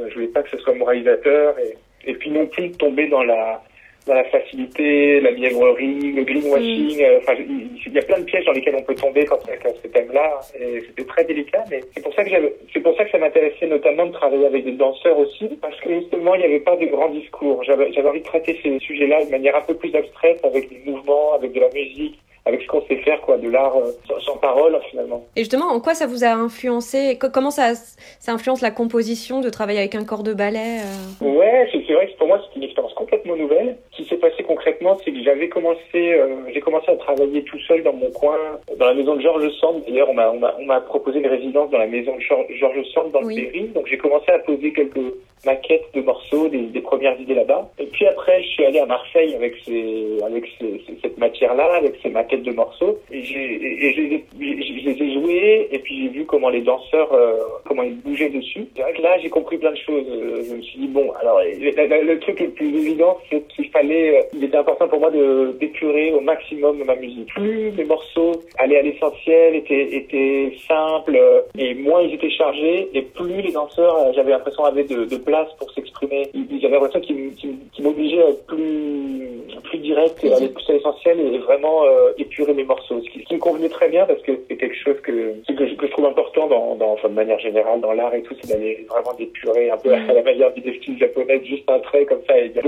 je 0.09 0.15
voulais 0.15 0.29
pas 0.29 0.43
que 0.43 0.51
ce 0.51 0.59
soit 0.59 0.75
moralisateur 0.75 1.59
et, 1.59 1.77
et 2.07 2.15
puis 2.15 2.31
non 2.31 2.47
plus 2.47 2.73
tomber 2.73 3.09
dans 3.09 3.23
la 3.23 3.63
dans 4.09 4.15
la 4.15 4.25
facilité, 4.25 5.21
la 5.21 5.31
mièvrerie, 5.33 6.13
le 6.13 6.25
greenwashing. 6.25 6.99
Mm. 6.99 7.05
Euh, 7.05 7.19
enfin, 7.19 7.35
il 7.39 7.93
y 7.93 7.99
a 7.99 8.03
plein 8.03 8.19
de 8.19 8.25
pièges 8.25 8.45
dans 8.45 8.53
lesquels 8.53 8.75
on 8.75 8.83
peut 8.83 8.95
tomber 8.95 9.25
quand 9.27 9.39
on 9.47 9.53
a 9.53 9.75
ce 9.83 9.87
thème-là. 9.89 10.41
Et 10.59 10.81
c'était 10.81 11.05
très 11.05 11.25
délicat, 11.25 11.65
mais 11.71 11.81
c'est 11.95 12.03
pour 12.03 12.15
ça 12.15 12.25
que 12.25 12.31
c'est 12.73 12.81
pour 12.81 12.97
ça 12.97 13.05
que 13.05 13.11
ça 13.11 13.19
m'intéressait 13.19 13.67
notamment 13.67 14.07
de 14.07 14.13
travailler 14.13 14.47
avec 14.47 14.65
des 14.65 14.73
danseurs 14.73 15.19
aussi, 15.19 15.49
parce 15.61 15.79
que 15.81 15.95
justement, 16.01 16.35
il 16.35 16.41
n'y 16.41 16.47
avait 16.47 16.61
pas 16.61 16.77
de 16.77 16.87
grands 16.87 17.11
discours. 17.11 17.63
J'avais, 17.65 17.93
j'avais 17.93 18.09
envie 18.09 18.21
de 18.21 18.25
traiter 18.25 18.59
ces 18.63 18.79
sujets-là 18.81 19.25
de 19.25 19.31
manière 19.31 19.57
un 19.57 19.63
peu 19.63 19.75
plus 19.75 19.95
abstraite, 19.95 20.41
avec 20.45 20.69
des 20.69 20.91
mouvements, 20.91 21.35
avec 21.35 21.53
de 21.53 21.61
la 21.61 21.69
musique, 21.69 22.19
avec 22.49 22.63
ce 22.63 22.67
qu'on 22.67 22.83
sait 22.87 22.97
faire, 23.03 23.21
quoi, 23.21 23.37
de 23.37 23.49
l'art 23.49 23.77
euh, 23.77 23.93
sans, 24.21 24.37
parole 24.39 24.79
finalement. 24.91 25.25
Et 25.37 25.41
justement, 25.41 25.67
en 25.67 25.81
quoi 25.81 25.95
ça 25.95 26.07
vous 26.07 26.25
a 26.25 26.31
influencé? 26.31 27.19
Comment 27.19 27.51
ça, 27.51 27.75
ça 27.75 28.33
influence 28.33 28.63
la 28.63 28.71
composition 28.71 29.41
de 29.41 29.51
travailler 29.51 29.81
avec 29.81 29.95
un 29.95 30.05
corps 30.05 30.23
de 30.23 30.33
ballet 30.33 30.79
euh? 30.81 31.25
Ouais, 31.25 31.69
c'est 31.71 31.93
vrai 31.93 32.07
que 32.07 32.17
pour 32.17 32.29
moi 32.29 32.41
c'est 32.41 32.57
une 32.57 32.65
expérience 32.65 32.95
complètement 33.29 33.37
nouvelle. 33.37 33.77
Ce 33.93 34.03
qui 34.03 34.09
s'est 34.09 34.17
passé 34.17 34.43
concrètement, 34.43 34.97
c'est 35.05 35.13
que 35.13 35.23
j'avais 35.23 35.49
commencé, 35.49 35.81
euh, 35.95 36.37
j'ai 36.53 36.61
commencé 36.61 36.91
à 36.91 36.97
travailler 36.97 37.43
tout 37.43 37.59
seul 37.61 37.83
dans 37.83 37.93
mon 37.93 38.11
coin, 38.11 38.37
dans 38.79 38.87
la 38.87 38.95
maison 38.95 39.17
de 39.17 39.21
Georges 39.21 39.51
Sand. 39.61 39.83
D'ailleurs, 39.87 40.11
on 40.11 40.15
m'a 40.15 40.31
on 40.31 40.65
m'a 40.65 40.81
proposé 40.81 41.19
une 41.19 41.27
résidence 41.27 41.71
dans 41.71 41.79
la 41.79 41.87
maison 41.87 42.17
de 42.17 42.55
Georges 42.55 42.85
Sand 42.95 43.11
dans 43.13 43.21
le 43.21 43.35
Berry. 43.35 43.69
Donc 43.75 43.87
j'ai 43.87 43.99
commencé 43.99 44.31
à 44.31 44.39
poser 44.39 44.73
quelques 44.73 44.99
maquettes 45.45 45.87
de 45.95 46.01
morceaux, 46.01 46.49
des, 46.49 46.63
des 46.63 46.81
premières 46.81 47.19
idées 47.21 47.35
là-bas. 47.35 47.71
Et 47.79 47.87
puis 47.87 48.07
après, 48.07 48.43
je 48.43 48.49
suis 48.49 48.65
allé 48.65 48.79
à 48.79 48.87
Marseille 48.87 49.35
avec 49.35 49.55
ces, 49.65 50.19
avec 50.25 50.45
ces, 50.59 50.83
cette 51.03 51.19
matière-là, 51.19 51.77
avec 51.77 51.95
ces 52.03 52.11
maquettes 52.11 52.43
de 52.43 52.53
morceaux, 52.53 52.99
et, 53.11 53.23
j'ai, 53.23 53.87
je, 53.91 54.01
les 54.01 55.03
ai 55.03 55.13
joués, 55.15 55.69
et 55.71 55.79
puis 55.79 56.03
j'ai 56.03 56.09
vu 56.09 56.25
comment 56.25 56.49
les 56.49 56.61
danseurs, 56.61 57.13
euh, 57.13 57.37
comment 57.65 57.83
ils 57.83 57.97
bougeaient 57.97 58.31
dessus. 58.31 58.67
C'est 58.75 58.83
vrai 58.83 58.93
que 58.93 59.03
là, 59.03 59.19
j'ai 59.19 59.29
compris 59.29 59.59
plein 59.59 59.73
de 59.73 59.77
choses. 59.77 60.07
Euh, 60.09 60.43
je 60.49 60.55
me 60.55 60.63
suis 60.63 60.79
dit 60.81 60.89
bon, 60.89 61.13
alors 61.21 61.41
le, 61.41 62.19
truc 62.19 62.41
le 62.41 62.51
plus 62.51 62.75
évident, 62.77 63.18
c'est 63.31 63.47
qu'il 63.49 63.69
fallait, 63.71 64.19
euh, 64.19 64.23
il 64.35 64.45
était 64.45 64.57
important 64.57 64.89
pour 64.89 65.01
moi 65.01 65.11
de 65.11 65.57
d'épurer 65.61 66.13
au 66.13 66.21
maximum 66.21 66.83
ma 66.85 66.97
musique. 66.97 67.29
Plus 67.29 67.73
mes 67.73 67.85
morceaux 67.85 68.33
allaient 68.59 68.79
à 68.79 68.83
l'essentiel, 68.83 69.57
étaient, 69.57 69.97
étaient 69.97 70.53
simples, 70.67 71.19
et 71.57 71.75
moins 71.75 72.03
ils 72.03 72.15
étaient 72.15 72.31
chargés, 72.31 72.89
et 72.95 73.03
plus 73.03 73.43
les 73.43 73.53
danseurs, 73.53 74.13
j'avais 74.15 74.31
l'impression 74.31 74.65
avaient 74.65 74.85
de, 74.85 75.05
de 75.05 75.17
place 75.17 75.49
pour 75.59 75.71
s'exprimer. 75.73 76.31
J'avais 76.61 76.75
l'impression 76.75 77.01
qu'il 77.01 77.35
qui, 77.35 77.83
m'obligeait 77.83 78.23
à 78.23 78.29
être 78.31 78.47
plus, 78.47 79.29
plus 79.65 79.79
direct, 79.79 80.23
et 80.25 80.33
aller 80.33 80.49
plus 80.49 80.65
à 80.69 80.73
l'essentiel 80.73 81.21
et 81.21 81.39
vraiment 81.39 81.85
euh, 81.85 82.13
épurer 82.19 82.55
mes 82.55 82.65
morceaux. 82.65 83.01
Ce 83.03 83.11
qui, 83.11 83.35
me 83.35 83.39
convenait 83.39 83.69
très 83.69 83.89
bien 83.89 84.05
parce 84.07 84.21
que 84.23 84.33
c'est 84.49 84.57
quelque 84.57 84.77
chose 84.77 85.01
que, 85.03 85.35
que, 85.47 85.67
je, 85.67 85.87
trouve 85.87 86.07
important 86.07 86.47
dans, 86.49 86.75
dans 86.77 86.93
enfin, 86.93 87.09
de 87.09 87.15
manière 87.15 87.39
générale 87.39 87.81
dans 87.81 87.93
l'art 87.93 88.15
et 88.15 88.23
tout, 88.23 88.35
c'est 88.41 88.53
d'aller 88.53 88.87
vraiment 88.89 89.15
d'épurer 89.15 89.71
un 89.71 89.77
peu 89.77 89.93
à 89.93 89.99
la 90.13 90.23
manière 90.23 90.53
du 90.53 90.77
style 90.77 90.99
japonais, 90.99 91.41
juste 91.45 91.71
un 91.71 91.79
trait 91.81 92.05
comme 92.05 92.21
ça. 92.27 92.39
Et 92.39 92.47
il 92.47 92.57
y 92.57 92.59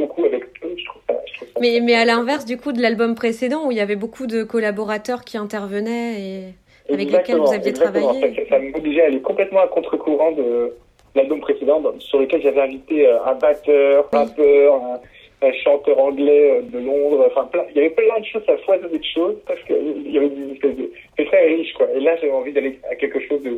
je 0.62 0.84
trouve 0.84 1.00
ça. 1.08 1.14
mais, 1.61 1.80
mais 1.82 1.94
à 1.94 2.04
l'inverse 2.04 2.44
du 2.44 2.56
coup 2.56 2.73
de 2.73 2.80
l'album 2.80 3.14
précédent 3.14 3.66
où 3.66 3.73
il 3.73 3.78
y 3.78 3.80
avait 3.80 3.97
beaucoup 3.97 4.26
de 4.26 4.42
collaborateurs 4.42 5.25
qui 5.25 5.37
intervenaient 5.37 6.20
et 6.20 6.44
avec 6.92 7.11
lesquels 7.11 7.38
vous 7.38 7.52
aviez 7.52 7.73
travaillé. 7.73 8.20
Ça, 8.20 8.56
ça 8.56 8.59
m'obligeait 8.59 9.02
à 9.02 9.06
aller 9.06 9.20
complètement 9.20 9.61
à 9.61 9.68
contre-courant 9.68 10.32
de 10.32 10.73
l'album 11.14 11.40
précédent 11.40 11.82
sur 11.99 12.20
lequel 12.20 12.42
j'avais 12.42 12.61
invité 12.61 13.06
euh, 13.06 13.25
un 13.25 13.35
batteur, 13.35 14.09
un 14.12 14.18
rappeur, 14.18 14.75
un, 14.75 15.00
un, 15.47 15.52
chanteur 15.64 15.99
anglais 15.99 16.59
euh, 16.59 16.62
de 16.62 16.78
Londres, 16.78 17.26
enfin 17.30 17.47
plein, 17.47 17.64
il 17.70 17.76
y 17.76 17.80
avait 17.80 17.90
plein 17.90 18.20
de 18.20 18.25
choses, 18.25 18.42
à 18.49 18.56
foisonner 18.59 18.99
de 18.99 19.04
choses 19.04 19.37
parce 19.47 19.61
qu'il 19.64 20.11
y 20.11 20.16
avait 20.16 20.28
une 20.28 20.52
espèce 20.52 20.76
de, 20.76 20.90
c'est 21.16 21.26
très 21.26 21.47
riche 21.47 21.73
quoi. 21.75 21.87
Et 21.94 22.00
là 22.00 22.16
j'avais 22.16 22.32
envie 22.32 22.52
d'aller 22.52 22.78
à 22.90 22.94
quelque 22.94 23.20
chose 23.20 23.42
de, 23.42 23.56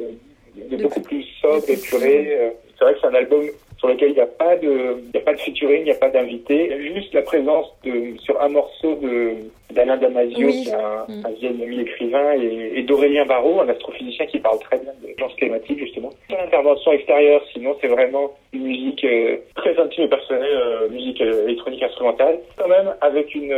de, 0.71 0.83
beaucoup 0.83 1.01
plus 1.01 1.25
sobre, 1.41 1.69
épuré. 1.69 2.37
Euh. 2.39 2.51
C'est 2.79 2.85
vrai 2.85 2.95
que 2.95 3.01
c'est 3.01 3.07
un 3.07 3.15
album 3.15 3.45
sur 3.83 3.89
lequel 3.89 4.11
il 4.11 4.15
n'y 4.15 4.21
a 4.21 4.27
pas 4.27 4.55
de, 4.55 5.03
il 5.09 5.11
y 5.13 5.19
a 5.19 5.25
pas 5.25 5.35
de 5.35 5.41
featuring, 5.41 5.81
il 5.81 5.85
n'y 5.87 5.91
a 5.91 5.97
pas 5.97 6.09
d'invité, 6.09 6.71
juste 6.95 7.13
la 7.15 7.23
présence 7.23 7.67
de, 7.83 8.17
sur 8.19 8.41
un 8.41 8.49
morceau 8.49 8.95
de, 8.95 9.33
d'Alain 9.73 9.97
Damasio, 9.97 10.49
qui 10.51 10.69
est 10.69 10.73
un, 10.73 11.05
mm. 11.09 11.27
un, 11.27 11.31
vieil 11.31 11.63
ami 11.65 11.81
écrivain, 11.81 12.33
et, 12.35 12.79
et 12.79 12.83
d'Aurélien 12.85 13.27
Barraud, 13.27 13.61
un 13.61 13.69
astrophysicien 13.69 14.27
qui 14.27 14.39
parle 14.39 14.61
très 14.61 14.79
bien 14.79 14.93
de 15.03 15.09
genres 15.19 15.35
climatiques, 15.35 15.81
justement. 15.81 16.11
Pas 16.29 16.37
d'intervention 16.37 16.93
extérieure, 16.93 17.43
sinon 17.53 17.77
c'est 17.81 17.89
vraiment 17.89 18.31
une 18.53 18.63
musique 18.63 19.05
euh, 19.05 19.39
très 19.57 19.77
intime 19.77 20.05
et 20.05 20.09
personnelle, 20.09 20.49
euh, 20.49 20.89
musique 20.89 21.21
euh, 21.21 21.49
électronique 21.49 21.83
instrumentale, 21.83 22.39
quand 22.57 22.69
même 22.69 22.95
avec 23.01 23.35
une, 23.35 23.53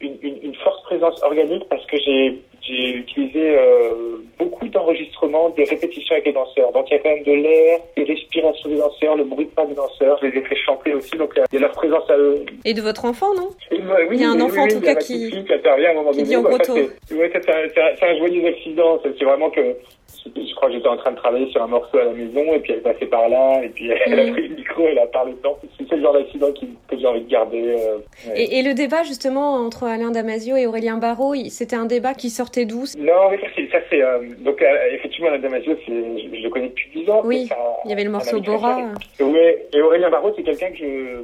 une, 0.00 0.16
une, 0.22 0.42
une, 0.44 0.54
forte 0.54 0.82
présence 0.84 1.22
organique 1.22 1.68
parce 1.68 1.84
que 1.84 1.98
j'ai 1.98 2.38
j'ai 2.62 2.96
utilisé 2.96 3.56
euh, 3.58 4.18
beaucoup 4.38 4.68
d'enregistrements, 4.68 5.50
des 5.50 5.64
répétitions 5.64 6.14
avec 6.14 6.26
les 6.26 6.32
danseurs. 6.32 6.72
Donc 6.72 6.86
il 6.90 6.94
y 6.94 6.96
a 6.96 6.98
quand 7.00 7.10
même 7.10 7.24
de 7.24 7.32
l'air, 7.32 7.80
des 7.96 8.04
respirations 8.04 8.68
des 8.68 8.76
danseurs, 8.76 9.16
le 9.16 9.24
bruit 9.24 9.46
de 9.46 9.50
pas 9.50 9.66
des 9.66 9.74
danseurs. 9.74 10.18
Je 10.22 10.26
les 10.26 10.38
ai 10.38 10.42
fait 10.42 10.56
chanter 10.56 10.94
aussi, 10.94 11.16
donc 11.16 11.32
il 11.36 11.54
y 11.54 11.58
a 11.58 11.60
leur 11.60 11.72
présence 11.72 12.08
à 12.10 12.16
eux. 12.16 12.44
Et 12.64 12.74
de 12.74 12.82
votre 12.82 13.04
enfant, 13.04 13.34
non? 13.34 13.50
Oui, 13.70 13.78
Il 14.12 14.20
y 14.20 14.24
a 14.24 14.30
un 14.30 14.40
enfant 14.40 14.62
en 14.62 14.68
tout 14.68 14.80
cas 14.80 14.94
qui, 14.94 15.30
qui 15.30 15.52
intervient 15.52 15.88
à 15.88 15.92
un 15.92 15.94
moment 15.94 16.10
donné. 16.10 16.22
Dit 16.22 16.36
en 16.36 16.42
bah, 16.42 16.58
c'est 16.60 18.04
un, 18.04 18.18
joyeux 18.18 18.46
accident. 18.46 19.00
C'est 19.02 19.24
vraiment 19.24 19.50
que 19.50 19.76
je 20.24 20.54
crois 20.54 20.68
que 20.68 20.74
j'étais 20.74 20.88
en 20.88 20.96
train 20.96 21.12
de 21.12 21.16
travailler 21.16 21.50
sur 21.50 21.62
un 21.62 21.66
morceau 21.66 21.98
à 21.98 22.04
la 22.04 22.12
maison 22.12 22.52
et 22.52 22.60
puis 22.60 22.72
elle 22.72 22.82
passée 22.82 23.06
par 23.06 23.28
là 23.28 23.62
et 23.62 23.68
puis 23.68 23.88
elle 23.88 24.20
a 24.20 24.26
mm. 24.26 24.32
pris 24.32 24.48
le 24.48 24.56
micro, 24.56 24.82
elle 24.86 24.98
a 24.98 25.06
parlé 25.06 25.32
dedans. 25.32 25.56
C'est 25.78 25.96
le 25.96 26.02
genre 26.02 26.12
d'accident 26.12 26.48
que 26.52 26.98
j'ai 26.98 27.06
envie 27.06 27.22
de 27.22 27.30
garder. 27.30 27.76
Euh, 27.78 27.98
et, 28.34 28.58
et, 28.58 28.62
le 28.62 28.74
débat 28.74 29.02
justement 29.02 29.54
entre 29.54 29.84
Alain 29.84 30.10
Damasio 30.10 30.56
et 30.56 30.66
Aurélien 30.66 30.98
Barraud, 30.98 31.34
c'était 31.48 31.76
un 31.76 31.86
débat 31.86 32.14
qui 32.14 32.28
sortait 32.28 32.49
d'où 32.58 32.84
Non, 32.98 33.30
mais 33.30 33.38
ça 33.70 33.78
c'est 33.88 34.02
euh, 34.02 34.20
donc 34.38 34.60
euh, 34.62 34.66
effectivement 34.92 35.28
Alain 35.28 35.38
Damasio, 35.38 35.76
je, 35.86 35.92
je, 35.92 36.42
le 36.42 36.50
connais 36.50 36.68
depuis 36.68 36.90
10 36.94 37.10
ans. 37.10 37.22
Oui, 37.24 37.48
il 37.84 37.90
y 37.90 37.92
avait 37.92 38.04
le 38.04 38.10
morceau 38.10 38.40
Bora. 38.40 38.80
Oui, 39.20 39.38
et 39.72 39.80
Aurélien 39.80 40.10
Barraud, 40.10 40.32
c'est 40.36 40.42
quelqu'un 40.42 40.70
que 40.70 40.78
je 40.78 41.22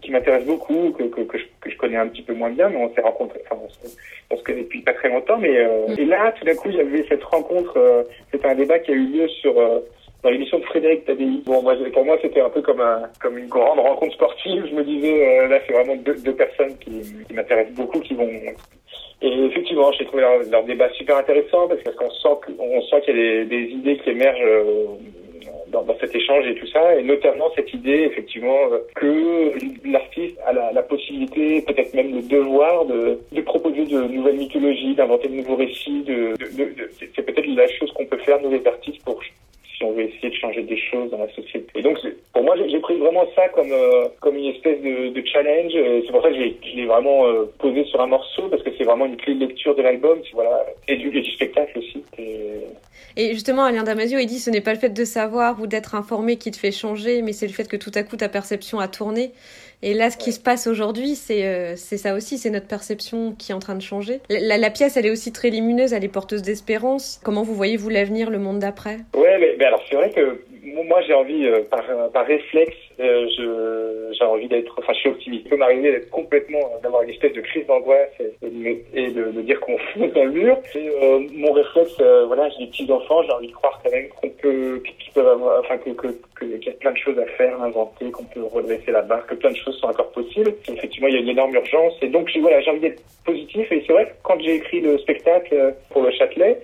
qui 0.00 0.12
m'intéresse 0.12 0.44
beaucoup, 0.44 0.92
que, 0.92 1.04
que, 1.04 1.22
que, 1.22 1.38
je, 1.38 1.44
que, 1.60 1.70
je, 1.70 1.76
connais 1.76 1.96
un 1.96 2.06
petit 2.06 2.22
peu 2.22 2.32
moins 2.32 2.50
bien, 2.50 2.68
mais 2.68 2.76
on 2.76 2.94
s'est 2.94 3.00
rencontrés, 3.00 3.40
enfin, 3.50 3.60
on 3.64 3.68
se, 3.68 3.96
on 4.30 4.36
se, 4.36 4.42
connaît 4.44 4.62
depuis 4.62 4.82
pas 4.82 4.92
très 4.92 5.08
longtemps, 5.08 5.38
mais 5.38 5.56
euh, 5.56 5.88
mm. 5.88 5.98
et 5.98 6.04
là, 6.04 6.32
tout 6.38 6.44
d'un 6.44 6.54
coup, 6.54 6.68
il 6.68 6.76
y 6.76 6.80
avait 6.80 7.04
cette 7.08 7.24
rencontre, 7.24 8.06
c'était 8.30 8.46
un 8.46 8.54
débat 8.54 8.78
qui 8.78 8.92
a 8.92 8.94
eu 8.94 9.06
lieu 9.06 9.28
sur 9.28 9.54
l'émission 10.30 10.58
de 10.58 10.64
Frédéric 10.64 11.04
Tadei. 11.04 11.42
Bon, 11.44 11.62
moi, 11.62 11.74
pour 11.92 12.04
moi, 12.04 12.16
c'était 12.22 12.40
un 12.40 12.50
peu 12.50 12.62
comme 12.62 12.80
un, 12.80 13.02
comme 13.20 13.38
une 13.38 13.48
grande 13.48 13.78
rencontre 13.78 14.14
sportive. 14.14 14.66
Je 14.70 14.74
me 14.74 14.84
disais, 14.84 15.48
là, 15.48 15.58
c'est 15.66 15.72
vraiment 15.72 15.96
deux, 15.96 16.16
deux 16.16 16.34
personnes 16.34 16.76
qui, 16.78 17.02
qui 17.26 17.34
m'intéressent 17.34 17.74
beaucoup, 17.74 18.00
qui 18.00 18.14
vont 18.14 18.28
et 19.20 19.46
effectivement, 19.46 19.90
j'ai 19.92 20.04
trouvé 20.04 20.22
leur, 20.22 20.38
leur, 20.48 20.62
débat 20.62 20.88
super 20.90 21.16
intéressant 21.16 21.66
parce 21.66 21.82
qu'on 21.82 22.10
sent 22.10 22.40
qu'on 22.46 22.82
sent 22.82 23.00
qu'il 23.04 23.16
y 23.16 23.20
a 23.20 23.44
des, 23.44 23.46
des, 23.46 23.72
idées 23.72 23.98
qui 23.98 24.10
émergent 24.10 24.44
dans, 25.68 25.82
dans, 25.82 25.98
cet 25.98 26.14
échange 26.14 26.46
et 26.46 26.54
tout 26.54 26.66
ça, 26.68 26.96
et 26.96 27.02
notamment 27.02 27.50
cette 27.54 27.72
idée 27.72 28.08
effectivement 28.10 28.56
que 28.94 29.52
l'artiste 29.84 30.38
a 30.46 30.52
la, 30.52 30.72
la 30.72 30.82
possibilité, 30.82 31.62
peut-être 31.62 31.94
même 31.94 32.14
le 32.14 32.22
devoir, 32.22 32.84
de, 32.86 33.18
de, 33.32 33.40
proposer 33.42 33.84
de 33.84 34.02
nouvelles 34.02 34.36
mythologies, 34.36 34.94
d'inventer 34.94 35.28
de 35.28 35.34
nouveaux 35.34 35.56
récits. 35.56 36.02
De, 36.02 36.34
de 36.38 36.90
c'est 36.98 37.22
peut-être 37.22 37.46
la 37.46 37.68
chose 37.68 37.92
qu'on 37.92 38.06
peut 38.06 38.18
faire 38.18 38.40
nous 38.40 38.50
les 38.50 38.66
artistes 38.66 39.02
pour 39.04 39.20
si 39.78 39.84
on 39.84 39.92
veut 39.92 40.02
essayer 40.02 40.30
de 40.30 40.34
changer 40.34 40.62
des 40.62 40.76
choses 40.76 41.10
dans 41.10 41.18
la 41.18 41.32
société. 41.32 41.80
Pour 42.38 42.44
moi, 42.44 42.54
j'ai 42.68 42.78
pris 42.78 42.96
vraiment 42.98 43.26
ça 43.34 43.48
comme 43.48 43.72
euh, 43.72 44.06
comme 44.20 44.36
une 44.36 44.54
espèce 44.54 44.80
de, 44.80 45.08
de 45.08 45.26
challenge. 45.26 45.72
C'est 45.72 46.12
pour 46.12 46.22
ça 46.22 46.28
que 46.28 46.36
je 46.36 46.76
l'ai 46.76 46.86
vraiment 46.86 47.26
euh, 47.26 47.52
posé 47.58 47.82
sur 47.86 48.00
un 48.00 48.06
morceau 48.06 48.48
parce 48.48 48.62
que 48.62 48.70
c'est 48.78 48.84
vraiment 48.84 49.06
une 49.06 49.16
clé 49.16 49.34
de 49.34 49.40
lecture 49.40 49.74
de 49.74 49.82
l'album, 49.82 50.20
voilà, 50.34 50.64
et 50.86 50.94
du, 50.94 51.08
et 51.08 51.20
du 51.20 51.32
spectacle 51.32 51.76
aussi. 51.76 52.04
Et... 52.16 52.60
et, 53.16 53.32
justement, 53.32 53.64
Alain 53.64 53.82
Damasio, 53.82 54.20
il 54.20 54.26
dit 54.26 54.38
ce 54.38 54.50
n'est 54.50 54.60
pas 54.60 54.72
le 54.72 54.78
fait 54.78 54.90
de 54.90 55.04
savoir 55.04 55.60
ou 55.60 55.66
d'être 55.66 55.96
informé 55.96 56.36
qui 56.36 56.52
te 56.52 56.56
fait 56.56 56.70
changer, 56.70 57.22
mais 57.22 57.32
c'est 57.32 57.48
le 57.48 57.52
fait 57.52 57.66
que 57.66 57.76
tout 57.76 57.90
à 57.96 58.04
coup 58.04 58.16
ta 58.16 58.28
perception 58.28 58.78
a 58.78 58.86
tourné. 58.86 59.32
Et 59.82 59.94
là, 59.94 60.10
ce 60.10 60.16
qui 60.16 60.32
se 60.32 60.40
passe 60.40 60.66
aujourd'hui, 60.66 61.14
c'est 61.14 61.44
euh, 61.44 61.76
ça 61.76 62.14
aussi, 62.14 62.38
c'est 62.38 62.50
notre 62.50 62.66
perception 62.66 63.32
qui 63.32 63.52
est 63.52 63.54
en 63.54 63.60
train 63.60 63.76
de 63.76 63.82
changer. 63.82 64.20
La, 64.28 64.58
la, 64.58 64.70
pièce, 64.70 64.96
elle 64.96 65.06
est 65.06 65.10
aussi 65.10 65.32
très 65.32 65.50
lumineuse, 65.50 65.92
elle 65.92 66.04
est 66.04 66.08
porteuse 66.08 66.42
d'espérance. 66.42 67.20
Comment 67.24 67.42
vous 67.42 67.54
voyez, 67.54 67.76
vous, 67.76 67.88
l'avenir, 67.88 68.28
le 68.30 68.38
monde 68.38 68.58
d'après? 68.58 68.98
Ouais, 69.14 69.38
mais, 69.38 69.54
mais 69.56 69.64
alors 69.64 69.82
c'est 69.88 69.94
vrai 69.94 70.10
que 70.10 70.40
moi 70.84 71.00
j'ai 71.02 71.14
envie, 71.14 71.46
euh, 71.46 71.62
par, 71.70 71.84
par 72.12 72.26
réflexe, 72.26 72.76
euh, 73.00 74.12
j'ai 74.18 74.24
envie 74.24 74.48
d'être, 74.48 74.74
enfin 74.78 74.92
je 74.92 74.98
suis 74.98 75.08
optimiste. 75.08 75.42
Il 75.44 75.50
peut 75.50 75.56
m'arriver 75.56 75.92
d'être 75.92 76.10
complètement, 76.10 76.58
euh, 76.58 76.80
d'avoir 76.82 77.02
une 77.02 77.10
espèce 77.10 77.32
de 77.32 77.40
crise 77.40 77.66
d'angoisse 77.66 78.10
et, 78.20 78.46
et, 78.46 78.84
et, 78.94 79.10
de, 79.10 79.30
de 79.30 79.40
dire 79.42 79.60
qu'on 79.60 79.78
fout 79.92 80.12
dans 80.12 80.24
le 80.24 80.32
mur. 80.32 80.58
Et 80.74 80.88
euh, 80.88 81.20
mon 81.32 81.52
réflexe, 81.52 81.96
euh, 82.00 82.26
voilà, 82.26 82.48
j'ai 82.50 82.64
des 82.64 82.70
petits 82.70 82.90
enfants, 82.90 83.22
j'ai 83.22 83.32
envie 83.32 83.48
de 83.48 83.52
croire 83.52 83.80
quand 83.82 83.90
même 83.90 84.08
qu'on 84.08 84.30
peut, 84.30 84.82
qu'ils 84.98 85.12
peuvent 85.12 85.28
avoir, 85.28 85.60
enfin 85.60 85.78
que 85.78 85.90
qu'il 85.90 86.14
que, 86.34 86.44
y 86.44 86.68
a 86.68 86.72
plein 86.72 86.92
de 86.92 86.96
choses 86.98 87.18
à 87.18 87.26
faire, 87.36 87.60
inventer, 87.62 88.10
qu'on 88.10 88.24
peut 88.24 88.42
redresser 88.42 88.90
la 88.90 89.02
barre, 89.02 89.26
que 89.26 89.34
plein 89.34 89.50
de 89.50 89.56
choses 89.56 89.78
sont 89.78 89.88
encore 89.88 90.10
possibles. 90.10 90.52
Effectivement, 90.68 91.08
il 91.08 91.14
y 91.14 91.18
a 91.18 91.20
une 91.20 91.28
énorme 91.28 91.54
urgence. 91.54 91.94
Et 92.02 92.08
donc 92.08 92.30
voilà, 92.40 92.60
j'ai 92.60 92.70
envie 92.70 92.80
d'être 92.80 93.02
positif. 93.24 93.70
Et 93.70 93.82
c'est 93.86 93.92
vrai 93.92 94.06
que 94.06 94.12
quand 94.22 94.40
j'ai 94.40 94.56
écrit 94.56 94.80
le 94.80 94.98
spectacle 94.98 95.74
pour 95.90 96.02
le 96.02 96.10
Châtelet, 96.12 96.60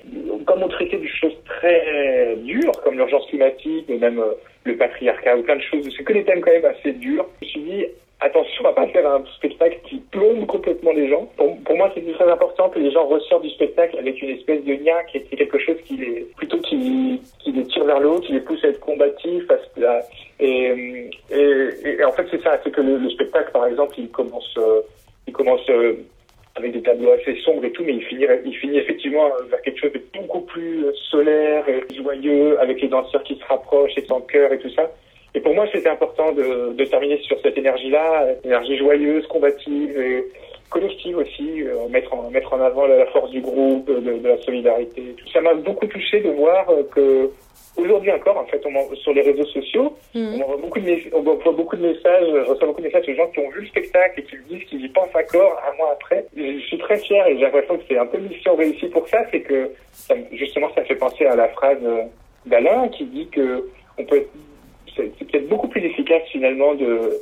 comme 0.46 0.62
on 0.62 0.68
traitait 0.68 0.98
des 0.98 1.08
choses 1.08 1.36
très 1.44 2.36
dures, 2.36 2.72
comme 2.82 2.96
l'urgence 2.96 3.26
climatique, 3.26 3.88
et 3.88 3.98
même 3.98 4.22
le 4.64 4.76
patriarcat 4.76 5.36
ou 5.36 5.42
plein 5.42 5.56
de 5.56 5.62
choses. 5.62 5.88
C'est 5.96 6.04
que 6.04 6.12
des 6.12 6.24
thèmes 6.24 6.40
quand 6.40 6.50
même 6.50 6.64
assez 6.64 6.92
durs. 6.92 7.26
Je 7.40 7.46
me 7.46 7.50
suis 7.50 7.60
dit, 7.60 7.84
attention 8.20 8.66
à 8.66 8.72
pas 8.72 8.86
faire 8.88 9.06
un 9.06 9.24
spectacle 9.36 9.78
qui 9.88 9.96
plombe 10.10 10.46
complètement 10.46 10.92
les 10.92 11.08
gens. 11.08 11.28
Pour, 11.36 11.76
moi, 11.76 11.90
c'est 11.94 12.12
très 12.12 12.30
important 12.30 12.70
que 12.70 12.78
les 12.78 12.90
gens 12.90 13.06
ressortent 13.06 13.42
du 13.42 13.50
spectacle 13.50 13.98
avec 13.98 14.20
une 14.22 14.30
espèce 14.30 14.64
de 14.64 14.72
lien 14.72 14.96
qui 15.10 15.20
quelque 15.20 15.58
chose 15.58 15.76
qui 15.84 15.96
les, 15.96 16.26
plutôt 16.36 16.58
qui, 16.58 17.20
les 17.46 17.64
tire 17.64 17.84
vers 17.84 18.00
le 18.00 18.08
haut, 18.08 18.20
qui 18.20 18.32
les 18.32 18.40
pousse 18.40 18.64
à 18.64 18.68
être 18.68 18.80
combatifs. 18.80 19.44
Et, 20.40 21.10
en 22.04 22.12
fait, 22.12 22.26
c'est 22.30 22.42
ça, 22.42 22.58
c'est 22.64 22.70
que 22.70 22.80
le, 22.80 22.98
le, 22.98 23.10
spectacle, 23.10 23.52
par 23.52 23.66
exemple, 23.66 23.94
il 23.98 24.10
commence, 24.10 24.54
euh, 24.58 24.80
il 25.26 25.32
commence 25.32 25.68
euh, 25.68 25.94
avec 26.56 26.72
des 26.72 26.82
tableaux 26.82 27.12
assez 27.12 27.36
sombres 27.40 27.64
et 27.64 27.72
tout, 27.72 27.82
mais 27.84 27.94
il 27.94 28.04
finit, 28.04 28.26
il 28.44 28.56
finit 28.56 28.78
effectivement 28.78 29.30
vers 29.50 29.60
quelque 29.62 29.80
chose 29.80 29.92
de 29.92 30.02
beaucoup 30.16 30.42
plus 30.42 30.84
solaire 31.10 31.64
et 31.68 31.82
joyeux, 31.94 32.58
avec 32.60 32.80
les 32.80 32.88
danseurs 32.88 33.22
qui 33.24 33.34
se 33.36 33.44
rapprochent 33.44 33.96
et 33.96 34.02
sans 34.02 34.20
cœur 34.20 34.52
et 34.52 34.58
tout 34.58 34.70
ça. 34.70 34.90
Et 35.34 35.40
pour 35.40 35.52
moi, 35.52 35.66
c'était 35.72 35.88
important 35.88 36.32
de, 36.32 36.72
de, 36.74 36.84
terminer 36.84 37.18
sur 37.22 37.36
cette 37.40 37.58
énergie-là, 37.58 38.26
énergie 38.44 38.76
joyeuse, 38.76 39.26
combative 39.26 39.98
et 39.98 40.24
aussi, 41.12 41.62
euh, 41.62 41.88
mettre, 41.88 42.14
en, 42.14 42.30
mettre 42.30 42.52
en 42.52 42.60
avant 42.60 42.86
la, 42.86 43.04
force 43.06 43.30
du 43.30 43.40
groupe, 43.40 43.86
de, 43.86 44.18
de 44.18 44.28
la 44.28 44.40
solidarité. 44.42 45.16
Ça 45.32 45.40
m'a 45.40 45.54
beaucoup 45.54 45.86
touché 45.86 46.20
de 46.20 46.30
voir 46.30 46.66
que 46.94 47.30
aujourd'hui 47.76 48.12
encore, 48.12 48.38
en 48.38 48.46
fait, 48.46 48.62
on 48.64 48.94
sur 48.96 49.12
les 49.12 49.22
réseaux 49.22 49.46
sociaux, 49.46 49.96
mmh. 50.14 50.34
on 50.34 50.42
envoie 50.42 50.56
beaucoup 50.56 50.80
de, 50.80 50.96
on 51.12 51.26
envoie 51.26 51.52
beaucoup 51.52 51.76
de 51.76 51.86
messages, 51.86 52.26
je 52.26 52.50
reçois 52.50 52.68
beaucoup 52.68 52.80
de 52.80 52.86
messages 52.86 53.06
de 53.06 53.14
gens 53.14 53.26
qui 53.28 53.40
ont 53.40 53.50
vu 53.50 53.62
le 53.62 53.66
spectacle 53.66 54.20
et 54.20 54.22
qui 54.22 54.36
me 54.36 54.42
disent 54.42 54.64
qu'ils 54.68 54.84
y 54.84 54.88
pensent 54.88 55.14
encore 55.14 55.60
un 55.68 55.76
mois 55.76 55.92
après. 55.92 56.26
Je 56.36 56.60
suis 56.60 56.78
très 56.78 56.98
fier 56.98 57.26
et 57.26 57.36
j'ai 57.36 57.42
l'impression 57.42 57.76
que 57.76 57.82
c'est 57.88 57.98
un 57.98 58.06
peu 58.06 58.18
mission 58.18 58.54
réussie 58.54 58.86
pour 58.86 59.08
ça, 59.08 59.24
c'est 59.30 59.40
que 59.40 59.70
ça, 59.92 60.14
justement, 60.32 60.68
ça 60.74 60.84
fait 60.84 60.94
penser 60.94 61.26
à 61.26 61.36
la 61.36 61.48
phrase 61.48 61.78
d'Alain 62.46 62.88
qui 62.88 63.04
dit 63.06 63.28
que 63.28 63.68
on 63.98 64.04
peut 64.04 64.24
c'est 64.96 65.26
peut-être 65.26 65.48
beaucoup 65.48 65.66
plus 65.66 65.84
efficace 65.84 66.22
finalement 66.30 66.74
de 66.74 67.16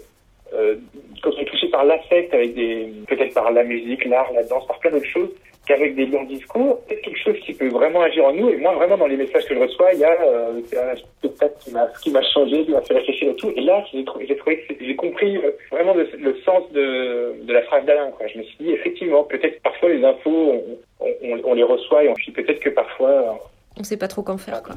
euh, 0.55 0.77
quand 1.23 1.31
on 1.37 1.41
est 1.41 1.45
touché 1.45 1.69
par 1.69 1.85
l'affect 1.85 2.33
avec 2.35 2.55
des 2.55 2.93
peut-être 3.09 3.35
par 3.35 3.51
la 3.51 3.65
musique, 3.65 4.05
l'art, 4.05 4.31
la 4.33 4.43
danse, 4.43 4.67
par 4.67 4.79
plein 4.79 4.91
d'autres 4.91 5.07
choses, 5.07 5.31
qu'avec 5.67 5.95
des 5.95 6.07
longs 6.07 6.25
discours, 6.25 6.81
c'est 6.89 7.01
quelque 7.01 7.19
chose 7.19 7.37
qui 7.45 7.55
peut 7.55 7.69
vraiment 7.69 8.03
agir 8.03 8.25
en 8.25 8.33
nous. 8.33 8.49
Et 8.49 8.57
moi, 8.57 8.75
vraiment, 8.75 8.99
dans 8.99 9.07
les 9.07 9.17
messages 9.17 9.47
que 9.47 9.55
je 9.55 9.61
reçois, 9.61 9.93
il 9.93 10.01
y 10.01 10.05
a 10.05 10.21
euh, 10.23 10.61
un 10.77 10.97
spectacle 10.97 11.55
qui 11.61 11.71
m'a 11.71 11.87
qui 12.03 12.11
m'a 12.11 12.23
changé, 12.23 12.65
qui 12.65 12.73
m'a 12.73 12.83
fait 12.83 12.95
réfléchir 12.95 13.31
et 13.31 13.37
tout. 13.37 13.53
Et 13.55 13.61
là, 13.61 13.85
j'ai 13.93 14.05
trouvé, 14.05 14.67
j'ai 14.81 14.97
compris 14.97 15.37
euh, 15.37 15.53
vraiment 15.71 15.95
le, 15.95 16.35
sens 16.45 16.71
de, 16.73 17.45
de 17.45 17.53
la 17.53 17.63
phrase 17.63 17.85
d'Alain. 17.85 18.11
Je 18.33 18.39
me 18.39 18.43
suis 18.43 18.57
dit, 18.61 18.71
effectivement, 18.73 19.25
peut-être 19.25 19.61
parfois 19.63 19.91
les 19.91 20.05
infos, 20.05 20.63
on, 21.01 21.07
on, 21.23 21.41
on 21.45 21.55
les 21.55 21.63
reçoit 21.63 22.05
et 22.05 22.09
on 22.09 22.15
puis 22.15 22.33
peut-être 22.33 22.61
que 22.61 22.71
parfois... 22.71 23.39
On 23.79 23.85
sait 23.85 23.97
pas 23.97 24.09
trop 24.09 24.23
qu'en 24.23 24.39
faire, 24.39 24.63
quoi. 24.63 24.75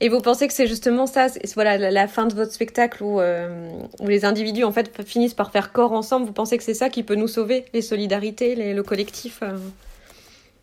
Et 0.00 0.08
vous 0.08 0.20
pensez 0.20 0.46
que 0.46 0.52
c'est 0.52 0.66
justement 0.66 1.06
ça, 1.06 1.28
voilà, 1.54 1.90
la, 1.90 2.08
fin 2.08 2.26
de 2.26 2.34
votre 2.34 2.52
spectacle 2.52 3.02
où, 3.02 3.20
euh, 3.20 3.70
les 4.00 4.24
individus 4.24 4.64
en 4.64 4.72
fait 4.72 5.02
finissent 5.02 5.34
par 5.34 5.50
faire 5.50 5.72
corps 5.72 5.92
ensemble? 5.92 6.26
Vous 6.26 6.32
pensez 6.32 6.58
que 6.58 6.64
c'est 6.64 6.74
ça 6.74 6.90
qui 6.90 7.02
peut 7.02 7.14
nous 7.14 7.28
sauver, 7.28 7.64
les 7.72 7.82
solidarités, 7.82 8.54
le 8.74 8.82
collectif 8.82 9.40
euh... 9.42 9.56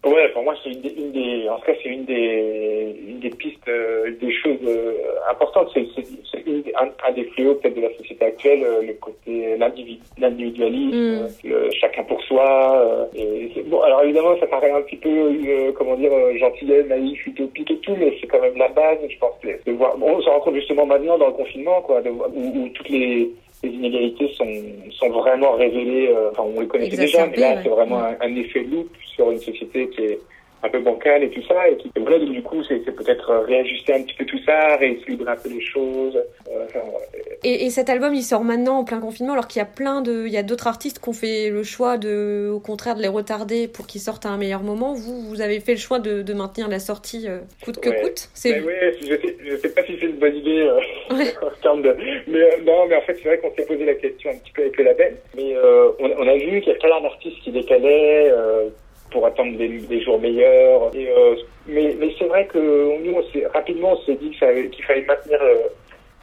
Ouais, 0.06 0.28
pour 0.34 0.44
moi, 0.44 0.54
c'est 0.62 0.70
une, 0.70 0.84
une, 0.98 1.12
des, 1.14 1.48
en 1.48 1.58
tout 1.60 1.66
cas, 1.66 1.74
c'est 1.82 1.88
une 1.88 2.04
des, 2.04 2.94
une 3.08 3.20
des 3.20 3.30
pistes, 3.30 3.68
euh, 3.70 4.12
des 4.20 4.34
choses 4.34 4.60
euh, 4.68 4.96
importantes. 5.30 5.70
C'est, 5.74 5.88
c'est, 5.96 6.44
un, 6.76 6.90
un, 7.08 7.12
des 7.14 7.24
fléaux 7.24 7.56
peut-être 7.56 7.76
de 7.76 7.82
la 7.82 7.98
société 7.98 8.26
actuelle, 8.26 8.64
euh, 8.66 8.82
le 8.82 8.94
côté 8.96 9.56
l'individualisme, 10.18 11.24
mm. 11.24 11.50
le 11.50 11.70
chacun 11.72 12.04
pour 12.04 12.22
soi. 12.24 13.10
et 13.16 13.50
bon, 13.68 13.82
alors 13.82 14.04
évidemment, 14.04 14.38
ça 14.42 14.48
paraît 14.48 14.72
un 14.72 14.82
petit 14.82 14.98
peu, 14.98 15.72
comment 15.78 15.96
dire, 15.96 16.12
gentillet, 16.38 16.84
naïf, 16.84 17.26
utopique 17.26 17.72
et 17.72 17.78
tout, 17.78 17.96
mais 17.98 18.14
c'est 18.20 18.28
quand 18.28 18.42
même 18.42 18.58
la 18.58 18.68
base, 18.68 18.98
je 19.10 19.18
pense, 19.20 19.36
de 19.42 19.72
voir. 19.72 19.98
Bon, 19.98 20.18
on 20.18 20.22
se 20.22 20.30
rend 20.30 20.42
compte 20.42 20.56
justement 20.56 20.86
maintenant 20.86 21.18
dans 21.18 21.28
le 21.28 21.34
confinement, 21.34 21.82
quoi, 21.82 22.02
de, 22.02 22.10
où, 22.10 22.26
où 22.36 22.70
toutes 22.74 22.90
les 22.90 23.32
les 23.64 23.70
inégalités 23.70 24.30
sont, 24.34 24.54
sont 24.92 25.10
vraiment 25.10 25.54
révélées. 25.54 26.10
Euh, 26.10 26.32
enfin, 26.32 26.44
on 26.56 26.60
les 26.60 26.68
connaissait 26.68 26.98
déjà, 26.98 27.28
mais 27.28 27.38
là, 27.38 27.56
ouais. 27.56 27.60
c'est 27.64 27.70
vraiment 27.70 28.00
un, 28.00 28.16
un, 28.20 28.36
effet 28.36 28.64
loup 28.64 28.88
sur 29.16 29.32
une 29.32 29.40
société 29.40 29.90
qui 29.90 30.02
est 30.02 30.20
un 30.64 30.70
peu 30.70 30.80
bancale 30.80 31.24
et 31.24 31.30
tout 31.30 31.42
ça. 31.48 31.70
Et 31.70 31.78
qui, 31.78 31.90
voilà, 31.98 32.20
donc, 32.20 32.32
du 32.32 32.44
coup, 32.44 32.64
c'est 32.64 32.80
peut-être 32.80 33.34
réajuster 33.48 33.94
un 33.94 34.04
petit 34.04 34.16
peu 34.16 34.26
tout 34.26 34.40
ça, 34.46 34.76
rééquilibrer 34.78 35.32
un 35.32 35.38
peu 35.38 35.50
les 35.50 35.62
choses. 35.62 36.16
Euh, 36.16 36.66
enfin, 36.66 36.82
et, 37.44 37.66
et, 37.66 37.70
cet 37.70 37.90
album, 37.90 38.14
il 38.14 38.24
sort 38.24 38.44
maintenant 38.44 38.80
en 38.80 38.84
plein 38.84 39.00
confinement, 39.00 39.34
alors 39.34 39.48
qu'il 39.48 39.60
y 39.60 39.64
a 39.64 39.66
plein 39.66 40.02
de, 40.02 40.26
il 40.26 40.32
y 40.32 40.38
a 40.38 40.44
d'autres 40.44 40.68
artistes 40.68 41.00
qui 41.00 41.10
ont 41.10 41.14
fait 41.14 41.50
le 41.50 41.64
choix 41.64 41.98
de, 41.98 42.50
au 42.54 42.60
contraire, 42.60 42.96
de 42.96 43.02
les 43.02 43.08
retarder 43.08 43.68
pour 43.68 43.88
qu'ils 43.88 44.02
sortent 44.02 44.26
à 44.26 44.30
un 44.30 44.38
meilleur 44.38 44.62
moment. 44.62 44.94
Vous, 44.94 45.22
vous 45.22 45.42
avez 45.42 45.60
fait 45.60 45.74
le 45.74 45.80
choix 45.80 46.00
de, 46.00 46.22
de 46.22 46.34
maintenir 46.34 46.68
la 46.70 46.80
sortie 46.80 47.28
euh, 47.28 47.40
coûte 47.64 47.80
que 47.80 47.90
ouais. 47.90 48.02
coûte. 48.02 48.30
C'est. 48.34 48.62
Oui, 48.62 48.74
je 49.02 49.16
sais, 49.16 49.38
je 49.44 49.58
sais 49.58 49.70
pas 49.70 49.84
si 49.84 49.98
c'est 50.00 50.06
une 50.06 50.18
bonne 50.18 50.36
idée 50.36 50.62
euh, 50.62 50.80
ouais. 51.16 51.34
en 51.42 51.62
termes 51.62 51.82
de, 51.82 51.96
mais 52.28 52.40
euh, 52.40 52.58
non, 52.66 52.86
mais 52.88 52.96
en 52.96 53.02
fait, 53.02 53.16
c'est 53.16 53.28
vrai 53.28 53.38
qu'on 53.40 53.54
s'est 53.56 53.66
posé 53.66 53.86
la 53.86 53.96
question 53.96 54.32
un 54.32 54.38
petit 54.38 54.52
peu 54.52 54.62
avec 54.62 54.78
le 54.78 54.84
label, 54.86 55.18
mais 55.36 55.56
euh, 55.56 55.90
on, 56.00 56.12
on, 56.12 56.28
a 56.28 56.36
vu 56.36 56.62
qu'il 56.62 56.74
y 56.74 56.76
a 56.76 56.80
plein 56.80 57.02
d'artistes 57.02 57.40
qui 57.44 57.52
décalaient 57.52 58.32
pour 59.12 59.26
attendre 59.26 59.58
des, 59.58 59.68
des, 59.68 60.02
jours 60.02 60.20
meilleurs. 60.20 60.92
Et, 60.96 61.08
mais, 61.68 61.96
mais 62.00 62.14
c'est 62.18 62.26
vrai 62.26 62.48
que 62.48 62.58
nous, 62.58 63.14
on 63.14 63.50
rapidement, 63.54 63.94
on 63.94 64.06
s'est 64.06 64.16
dit 64.16 64.32
qu'il 64.32 64.86
fallait 64.86 65.06
maintenir 65.06 65.40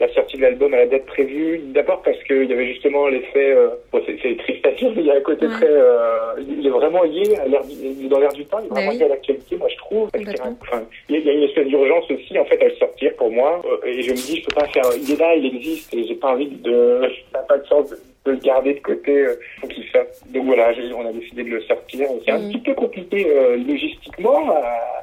la 0.01 0.09
sortie 0.15 0.39
de 0.39 0.43
l'album 0.43 0.73
à 0.73 0.79
la 0.79 0.87
date 0.87 1.05
prévue. 1.05 1.61
D'abord 1.75 2.01
parce 2.03 2.21
qu'il 2.25 2.45
y 2.45 2.53
avait 2.53 2.69
justement 2.69 3.07
l'effet, 3.09 3.53
euh, 3.53 3.69
bon, 3.93 4.01
c'est 4.07 4.37
triste 4.39 4.67
à 4.67 4.73
dire, 4.73 4.91
mais 4.97 5.03
il 5.03 5.07
y 5.07 5.11
a 5.11 5.17
un 5.17 5.21
côté 5.21 5.47
ouais. 5.47 5.53
très, 5.53 5.69
euh, 5.69 6.35
il 6.39 6.67
est 6.67 6.71
vraiment 6.71 7.03
lié 7.03 7.37
à 7.37 7.47
l'air, 7.47 7.61
dans 8.09 8.19
l'air 8.19 8.33
du 8.33 8.47
temps, 8.47 8.59
il 8.61 8.67
est 8.67 8.69
vraiment 8.71 8.93
bah 8.93 8.97
lié 8.97 9.05
à 9.05 9.09
l'actualité, 9.09 9.57
moi 9.57 9.69
je 9.69 9.77
trouve. 9.77 10.11
Parce 10.11 10.25
qu'il 10.25 10.41
enfin, 10.41 10.83
il 11.11 11.21
y 11.21 11.29
a 11.29 11.33
une 11.33 11.43
espèce 11.43 11.67
d'urgence 11.67 12.11
aussi 12.11 12.39
en 12.39 12.45
fait 12.47 12.63
à 12.63 12.69
le 12.69 12.77
sortir 12.77 13.15
pour 13.17 13.31
moi. 13.31 13.61
Euh, 13.65 13.87
et 13.87 14.03
je 14.03 14.11
me 14.11 14.17
dis, 14.17 14.41
je 14.41 14.47
peux 14.47 14.55
pas 14.55 14.69
faire, 14.69 14.85
il 14.97 15.13
est 15.13 15.19
là, 15.19 15.35
il 15.35 15.55
existe, 15.55 15.93
et 15.93 16.07
j'ai 16.07 16.15
pas 16.15 16.33
envie 16.33 16.49
de, 16.49 17.03
ça 17.33 17.41
n'a 17.41 17.45
pas 17.45 17.59
de 17.59 17.67
sens 17.67 17.91
de, 17.91 17.97
de, 18.25 18.31
le 18.33 18.39
garder 18.39 18.75
de 18.75 18.81
côté. 18.81 19.13
Euh, 19.13 19.35
faut 19.61 19.69
qu'il 19.69 19.85
sorte. 19.89 20.09
Donc 20.31 20.47
voilà, 20.47 20.73
on 20.97 21.07
a 21.07 21.13
décidé 21.13 21.45
de 21.45 21.51
le 21.51 21.61
sortir. 21.63 22.09
C'est 22.25 22.33
un 22.33 22.49
petit 22.49 22.59
peu 22.59 22.73
compliqué 22.73 23.27
euh, 23.29 23.59
logistiquement, 23.59 24.55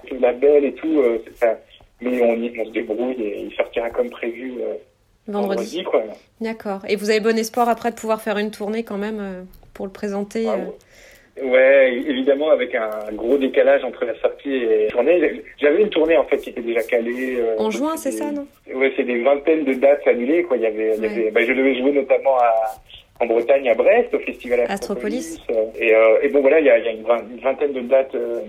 le 0.10 0.18
label 0.18 0.66
et 0.66 0.74
tout. 0.74 1.04
ça, 1.36 1.60
mais 2.02 2.22
on, 2.22 2.62
on 2.62 2.66
se 2.66 2.72
débrouille 2.72 3.22
et 3.22 3.40
il 3.50 3.54
sortira 3.56 3.90
comme 3.90 4.10
prévu 4.10 4.54
euh, 4.62 4.74
vendredi. 5.28 5.84
quoi. 5.84 6.04
D'accord. 6.42 6.82
Et 6.88 6.96
vous 6.96 7.10
avez 7.10 7.20
bon 7.20 7.38
espoir 7.38 7.68
après 7.70 7.92
de 7.92 7.96
pouvoir 7.96 8.22
faire 8.22 8.38
une 8.38 8.52
tournée 8.52 8.84
quand 8.84 8.98
même 8.98 9.20
euh, 9.20 9.42
pour 9.74 9.86
le 9.86 9.92
présenter 9.92 10.46
Ah, 10.48 10.56
euh, 10.58 10.66
Ouais, 11.44 11.94
évidemment, 11.94 12.50
avec 12.50 12.74
un 12.74 12.90
gros 13.14 13.38
décalage 13.38 13.84
entre 13.84 14.06
la 14.06 14.20
sortie 14.20 14.52
et 14.56 14.86
la 14.86 14.90
tournée. 14.90 15.44
J'avais 15.62 15.84
une 15.84 15.90
tournée, 15.90 16.18
en 16.18 16.24
fait, 16.26 16.38
qui 16.38 16.50
était 16.50 16.62
déjà 16.64 16.82
calée. 16.82 17.38
En 17.60 17.70
juin, 17.70 17.96
c'est 17.96 18.12
ça, 18.12 18.32
non? 18.32 18.48
Ouais, 18.74 18.92
c'est 18.98 19.04
des 19.04 19.22
vingtaines 19.22 19.64
de 19.64 19.74
dates 19.74 20.08
annulées, 20.08 20.42
quoi. 20.42 20.58
Il 20.58 20.64
y 20.64 20.66
avait, 20.66 20.96
il 20.96 20.98
y 20.98 21.02
Ouais. 21.02 21.12
avait, 21.12 21.30
bah, 21.32 21.42
je 21.46 21.54
devais 21.54 21.78
jouer 21.78 21.92
notamment 21.92 22.38
à, 22.40 22.54
en 23.20 23.28
Bretagne, 23.28 23.70
à 23.70 23.76
Brest, 23.76 24.12
au 24.16 24.20
festival 24.20 24.62
Astropolis. 24.68 25.36
Astropolis. 25.38 25.74
Et, 25.80 25.94
euh, 25.94 26.18
et 26.24 26.30
bon, 26.30 26.42
voilà, 26.42 26.60
il 26.60 26.66
y 26.66 26.70
a, 26.72 26.80
il 26.80 26.86
y 26.86 26.88
a 26.88 26.92
une, 26.94 27.04
vingt- 27.04 27.26
une 27.32 27.40
vingtaine 27.40 27.74
de 27.74 27.82
dates 27.82 28.16
euh, 28.16 28.40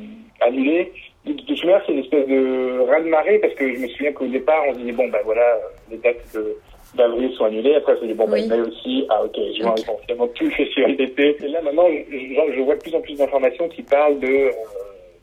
annulées. 0.41 0.91
De 1.27 1.33
toute 1.33 1.65
manière, 1.65 1.83
c'est 1.87 1.93
une 1.93 1.99
espèce 1.99 2.27
de 2.27 2.81
raz-de-marée, 2.89 3.39
parce 3.41 3.55
que 3.55 3.73
je 3.75 3.79
me 3.81 3.89
souviens 3.89 4.13
qu'au 4.13 4.27
départ, 4.27 4.63
on 4.69 4.75
se 4.75 4.79
disait, 4.79 4.93
bon, 4.93 5.09
bah 5.09 5.19
voilà, 5.25 5.59
les 5.91 5.99
dates 5.99 6.17
de 6.35 6.57
d'avril 6.95 7.31
sont 7.35 7.45
annulées. 7.45 7.75
Après, 7.75 7.93
on 7.97 8.01
se 8.01 8.07
dit, 8.07 8.15
bon, 8.15 8.25
Oui. 8.31 8.49
bah, 8.49 8.57
mai 8.57 8.63
aussi. 8.63 9.05
Ah, 9.11 9.23
ok, 9.23 9.37
juin, 9.61 9.71
Ok. 9.73 9.81
essentiellement 9.81 10.27
tout 10.29 10.45
le 10.45 10.51
festival 10.53 10.97
d'été. 10.97 11.37
Et 11.45 11.49
là, 11.49 11.61
maintenant, 11.61 11.87
je, 11.89 12.17
je- 12.17 12.53
je 12.57 12.61
vois 12.63 12.77
de 12.77 12.81
plus 12.81 12.95
en 12.95 13.01
plus 13.03 13.15
d'informations 13.19 13.69
qui 13.69 13.83
parlent 13.83 14.19
de, 14.21 14.27
euh, 14.27 14.51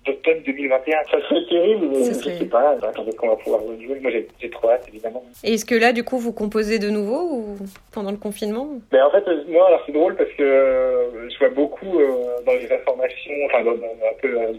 d'automne 0.06 0.44
2021. 0.46 1.00
Ça 1.10 1.18
serait 1.28 1.44
terrible, 1.50 1.88
mais 1.90 2.04
Ça 2.04 2.14
je 2.14 2.20
serait- 2.20 2.38
sais 2.38 2.46
pas. 2.46 2.78
Attendez 2.84 3.16
qu'on 3.16 3.30
va 3.30 3.36
pouvoir 3.38 3.62
jouer. 3.84 4.00
Moi, 4.00 4.12
j'ai 4.12 4.28
j'ai 4.40 4.50
trop 4.52 4.70
hâte, 4.70 4.86
évidemment. 4.90 5.24
Et 5.44 5.56
est-ce 5.56 5.66
que 5.66 5.74
là, 5.74 5.92
du 5.92 6.04
coup, 6.04 6.20
vous 6.20 6.34
composez 6.34 6.78
de 6.78 6.92
nouveau 6.92 7.22
ou 7.32 7.58
pendant 7.92 8.12
le 8.12 8.18
confinement? 8.18 8.68
Ben 8.92 9.04
en 9.04 9.10
fait, 9.10 9.26
moi, 9.48 9.66
alors 9.68 9.82
c'est 9.88 9.92
drôle 9.92 10.16
parce 10.18 10.32
que 10.34 10.44
euh, 10.44 11.30
je 11.32 11.40
vois 11.40 11.50
beaucoup 11.50 12.00
euh, 12.00 12.08
dans 12.46 12.54
les 12.54 12.72
informations, 12.72 13.34
enfin, 13.48 13.64
dans, 13.64 13.72
dans- 13.74 13.88
un 13.88 14.22
peu 14.22 14.40
euh, 14.40 14.54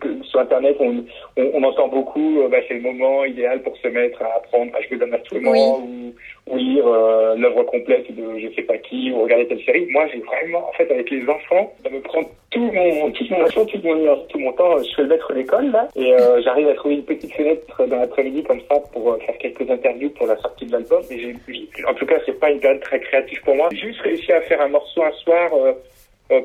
que- 0.00 0.22
sur 0.24 0.40
Internet, 0.40 0.76
on, 0.80 1.04
on, 1.36 1.50
on 1.54 1.62
entend 1.64 1.88
beaucoup, 1.88 2.40
euh, 2.42 2.48
bah, 2.48 2.58
c'est 2.68 2.74
le 2.74 2.80
moment 2.80 3.24
idéal 3.24 3.62
pour 3.62 3.76
se 3.78 3.88
mettre 3.88 4.22
à 4.22 4.36
apprendre 4.36 4.74
à 4.74 4.80
jouer 4.82 4.96
d'un 4.98 5.12
instrument 5.12 5.78
ou, 5.80 6.14
ou 6.52 6.56
lire 6.56 6.86
euh, 6.86 7.34
l'œuvre 7.36 7.62
complète 7.64 8.14
de 8.14 8.38
je 8.38 8.54
sais 8.54 8.62
pas 8.62 8.78
qui 8.78 9.10
ou 9.12 9.22
regarder 9.22 9.46
telle 9.46 9.62
série. 9.64 9.86
Moi, 9.90 10.06
j'ai 10.12 10.20
vraiment, 10.20 10.68
en 10.68 10.72
fait, 10.72 10.90
avec 10.90 11.10
les 11.10 11.22
enfants, 11.28 11.72
ça 11.82 11.90
me 11.90 12.00
prend 12.00 12.22
tout 12.50 12.60
mon, 12.72 13.10
toute 13.10 13.30
mon 13.30 13.44
tout 13.44 13.78
mon 13.84 13.96
énergie, 13.96 14.22
tout 14.28 14.38
mon 14.38 14.52
temps. 14.52 14.78
Je 14.82 14.94
fais 14.94 15.02
le 15.02 15.08
maître 15.08 15.32
d'école 15.34 15.70
là, 15.70 15.88
et 15.96 16.12
euh, 16.14 16.40
j'arrive 16.44 16.68
à 16.68 16.74
trouver 16.74 16.94
une 16.96 17.04
petite 17.04 17.32
fenêtre 17.34 17.84
dans 17.86 17.96
l'après-midi 17.96 18.44
comme 18.44 18.60
ça 18.70 18.76
pour 18.92 19.12
euh, 19.12 19.18
faire 19.18 19.36
quelques 19.38 19.68
interviews 19.68 20.10
pour 20.10 20.26
la 20.26 20.36
sortie 20.38 20.66
de 20.66 20.72
l'album. 20.72 21.02
Et 21.10 21.18
j'ai, 21.18 21.34
j'ai- 21.48 21.84
en 21.86 21.94
tout 21.94 22.06
cas, 22.06 22.16
c'est 22.24 22.38
pas 22.38 22.50
une 22.50 22.60
période 22.60 22.80
très 22.80 23.00
créative 23.00 23.42
pour 23.44 23.54
moi. 23.56 23.68
J'ai 23.72 23.88
juste 23.88 24.00
réussi 24.00 24.32
à 24.32 24.40
faire 24.42 24.60
un 24.60 24.68
morceau 24.68 25.02
un 25.02 25.12
soir. 25.12 25.50
euh, 25.54 25.66
euh, 25.66 25.72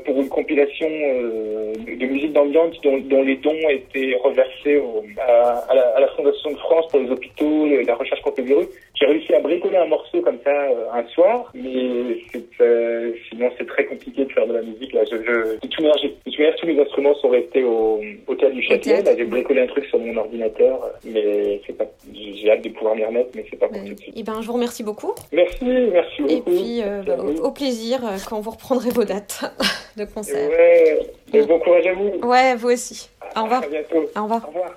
pour 0.06 0.18
une 0.22 0.30
compilation 0.30 0.88
euh, 0.90 1.74
de, 1.76 2.06
musique 2.06 2.34
d'ambiance 2.34 2.80
dont, 2.84 2.98
dont 3.00 3.24
les 3.24 3.36
dons 3.38 3.58
étaient 3.70 4.16
reversés 4.24 4.78
au- 4.78 5.04
à, 5.20 5.60
à 5.70 5.74
la, 5.76 5.82
à 5.96 6.00
la 6.00 6.08
Fondation 6.10 6.52
de 6.52 6.58
France 6.58 6.86
pour 6.90 7.00
les 7.00 7.10
hôpitaux, 7.10 7.66
le- 7.68 7.82
la 7.82 7.96
recherche 7.96 8.22
contre 8.22 8.42
le 8.42 8.48
virus. 8.48 8.68
J'ai 8.96 9.08
réussi 9.08 9.34
à 9.34 9.40
bricoler 9.40 9.78
un 9.78 9.88
morceau 9.88 10.22
comme 10.22 10.38
ça 10.44 10.52
euh, 10.52 10.86
un 10.94 11.04
soir, 11.08 11.52
mais 11.56 12.18
c'est, 12.32 12.44
euh, 12.62 13.14
sinon 13.30 13.50
c'est 13.58 13.66
très 13.68 13.86
compliqué 13.86 14.26
de 14.26 14.32
faire 14.32 14.46
de 14.46 14.54
la 14.54 14.62
musique. 14.62 14.94
Là, 14.94 15.02
je, 15.10 15.16
je, 15.18 15.54
de 15.56 15.60
toute 15.68 15.80
manière, 15.80 15.96
de 15.96 16.10
toute 16.26 16.38
manière, 16.40 16.56
tous 16.58 16.68
mes 16.68 16.80
instruments 16.80 17.16
sont 17.16 17.30
restés 17.30 17.64
au, 17.64 18.00
au 18.28 18.36
théâtre 18.36 18.54
du 18.56 18.62
Châtelet. 18.62 19.04
j'ai 19.18 19.26
bricolé 19.26 19.62
un 19.62 19.68
truc 19.68 19.86
sur 19.86 19.98
mon 19.98 20.16
ordinateur, 20.18 20.84
euh, 20.84 20.90
mais 21.06 21.62
c'est 21.66 21.76
pas, 21.76 21.86
j'ai 22.14 22.52
hâte 22.52 22.64
de 22.64 22.70
pouvoir 22.70 22.96
m'y 22.96 23.04
remettre, 23.04 23.30
mais 23.36 23.46
c'est 23.50 23.58
pas 23.58 23.68
pour 23.68 23.80
tout 23.84 23.94
de 23.94 24.00
suite. 24.00 24.14
Eh 24.16 24.22
ben, 24.24 24.40
je 24.42 24.48
vous 24.48 24.54
remercie 24.54 24.84
beaucoup. 24.84 25.14
Merci, 25.34 25.66
merci 25.92 26.22
beaucoup. 26.22 26.34
Et 26.34 26.42
puis, 26.42 26.82
euh, 26.84 27.02
Merci 27.08 27.42
au, 27.42 27.52
plaisir 27.52 28.06
euh, 28.06 28.18
quand 28.30 28.40
vous 28.40 28.52
reprendrez 28.52 28.90
vos 28.92 29.04
dates 29.04 29.42
de 29.98 30.06
concert. 30.06 30.50
Ouais, 30.50 31.12
et 31.34 31.46
bon 31.46 31.60
courage 31.60 31.88
à 31.88 31.94
vous. 31.94 32.28
Ouais, 32.28 32.56
vous 32.56 32.70
aussi. 32.70 33.10
Au 33.36 33.44
revoir. 33.44 33.64
À 33.64 33.68
bientôt. 33.68 34.10
Au 34.16 34.24
revoir. 34.24 34.44
Au 34.44 34.48
revoir. 34.48 34.76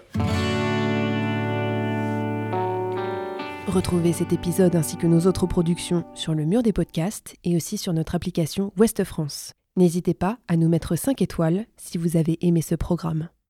Retrouvez 3.66 4.12
cet 4.12 4.32
épisode 4.32 4.76
ainsi 4.76 4.96
que 4.96 5.06
nos 5.06 5.26
autres 5.26 5.46
productions 5.46 6.04
sur 6.14 6.34
le 6.34 6.44
mur 6.44 6.62
des 6.62 6.72
podcasts 6.72 7.34
et 7.44 7.56
aussi 7.56 7.76
sur 7.76 7.92
notre 7.92 8.14
application 8.14 8.72
Ouest 8.78 9.02
France. 9.04 9.52
N'hésitez 9.76 10.14
pas 10.14 10.38
à 10.46 10.56
nous 10.56 10.68
mettre 10.68 10.96
5 10.96 11.20
étoiles 11.22 11.66
si 11.76 11.98
vous 11.98 12.16
avez 12.16 12.38
aimé 12.42 12.62
ce 12.62 12.76
programme. 12.76 13.28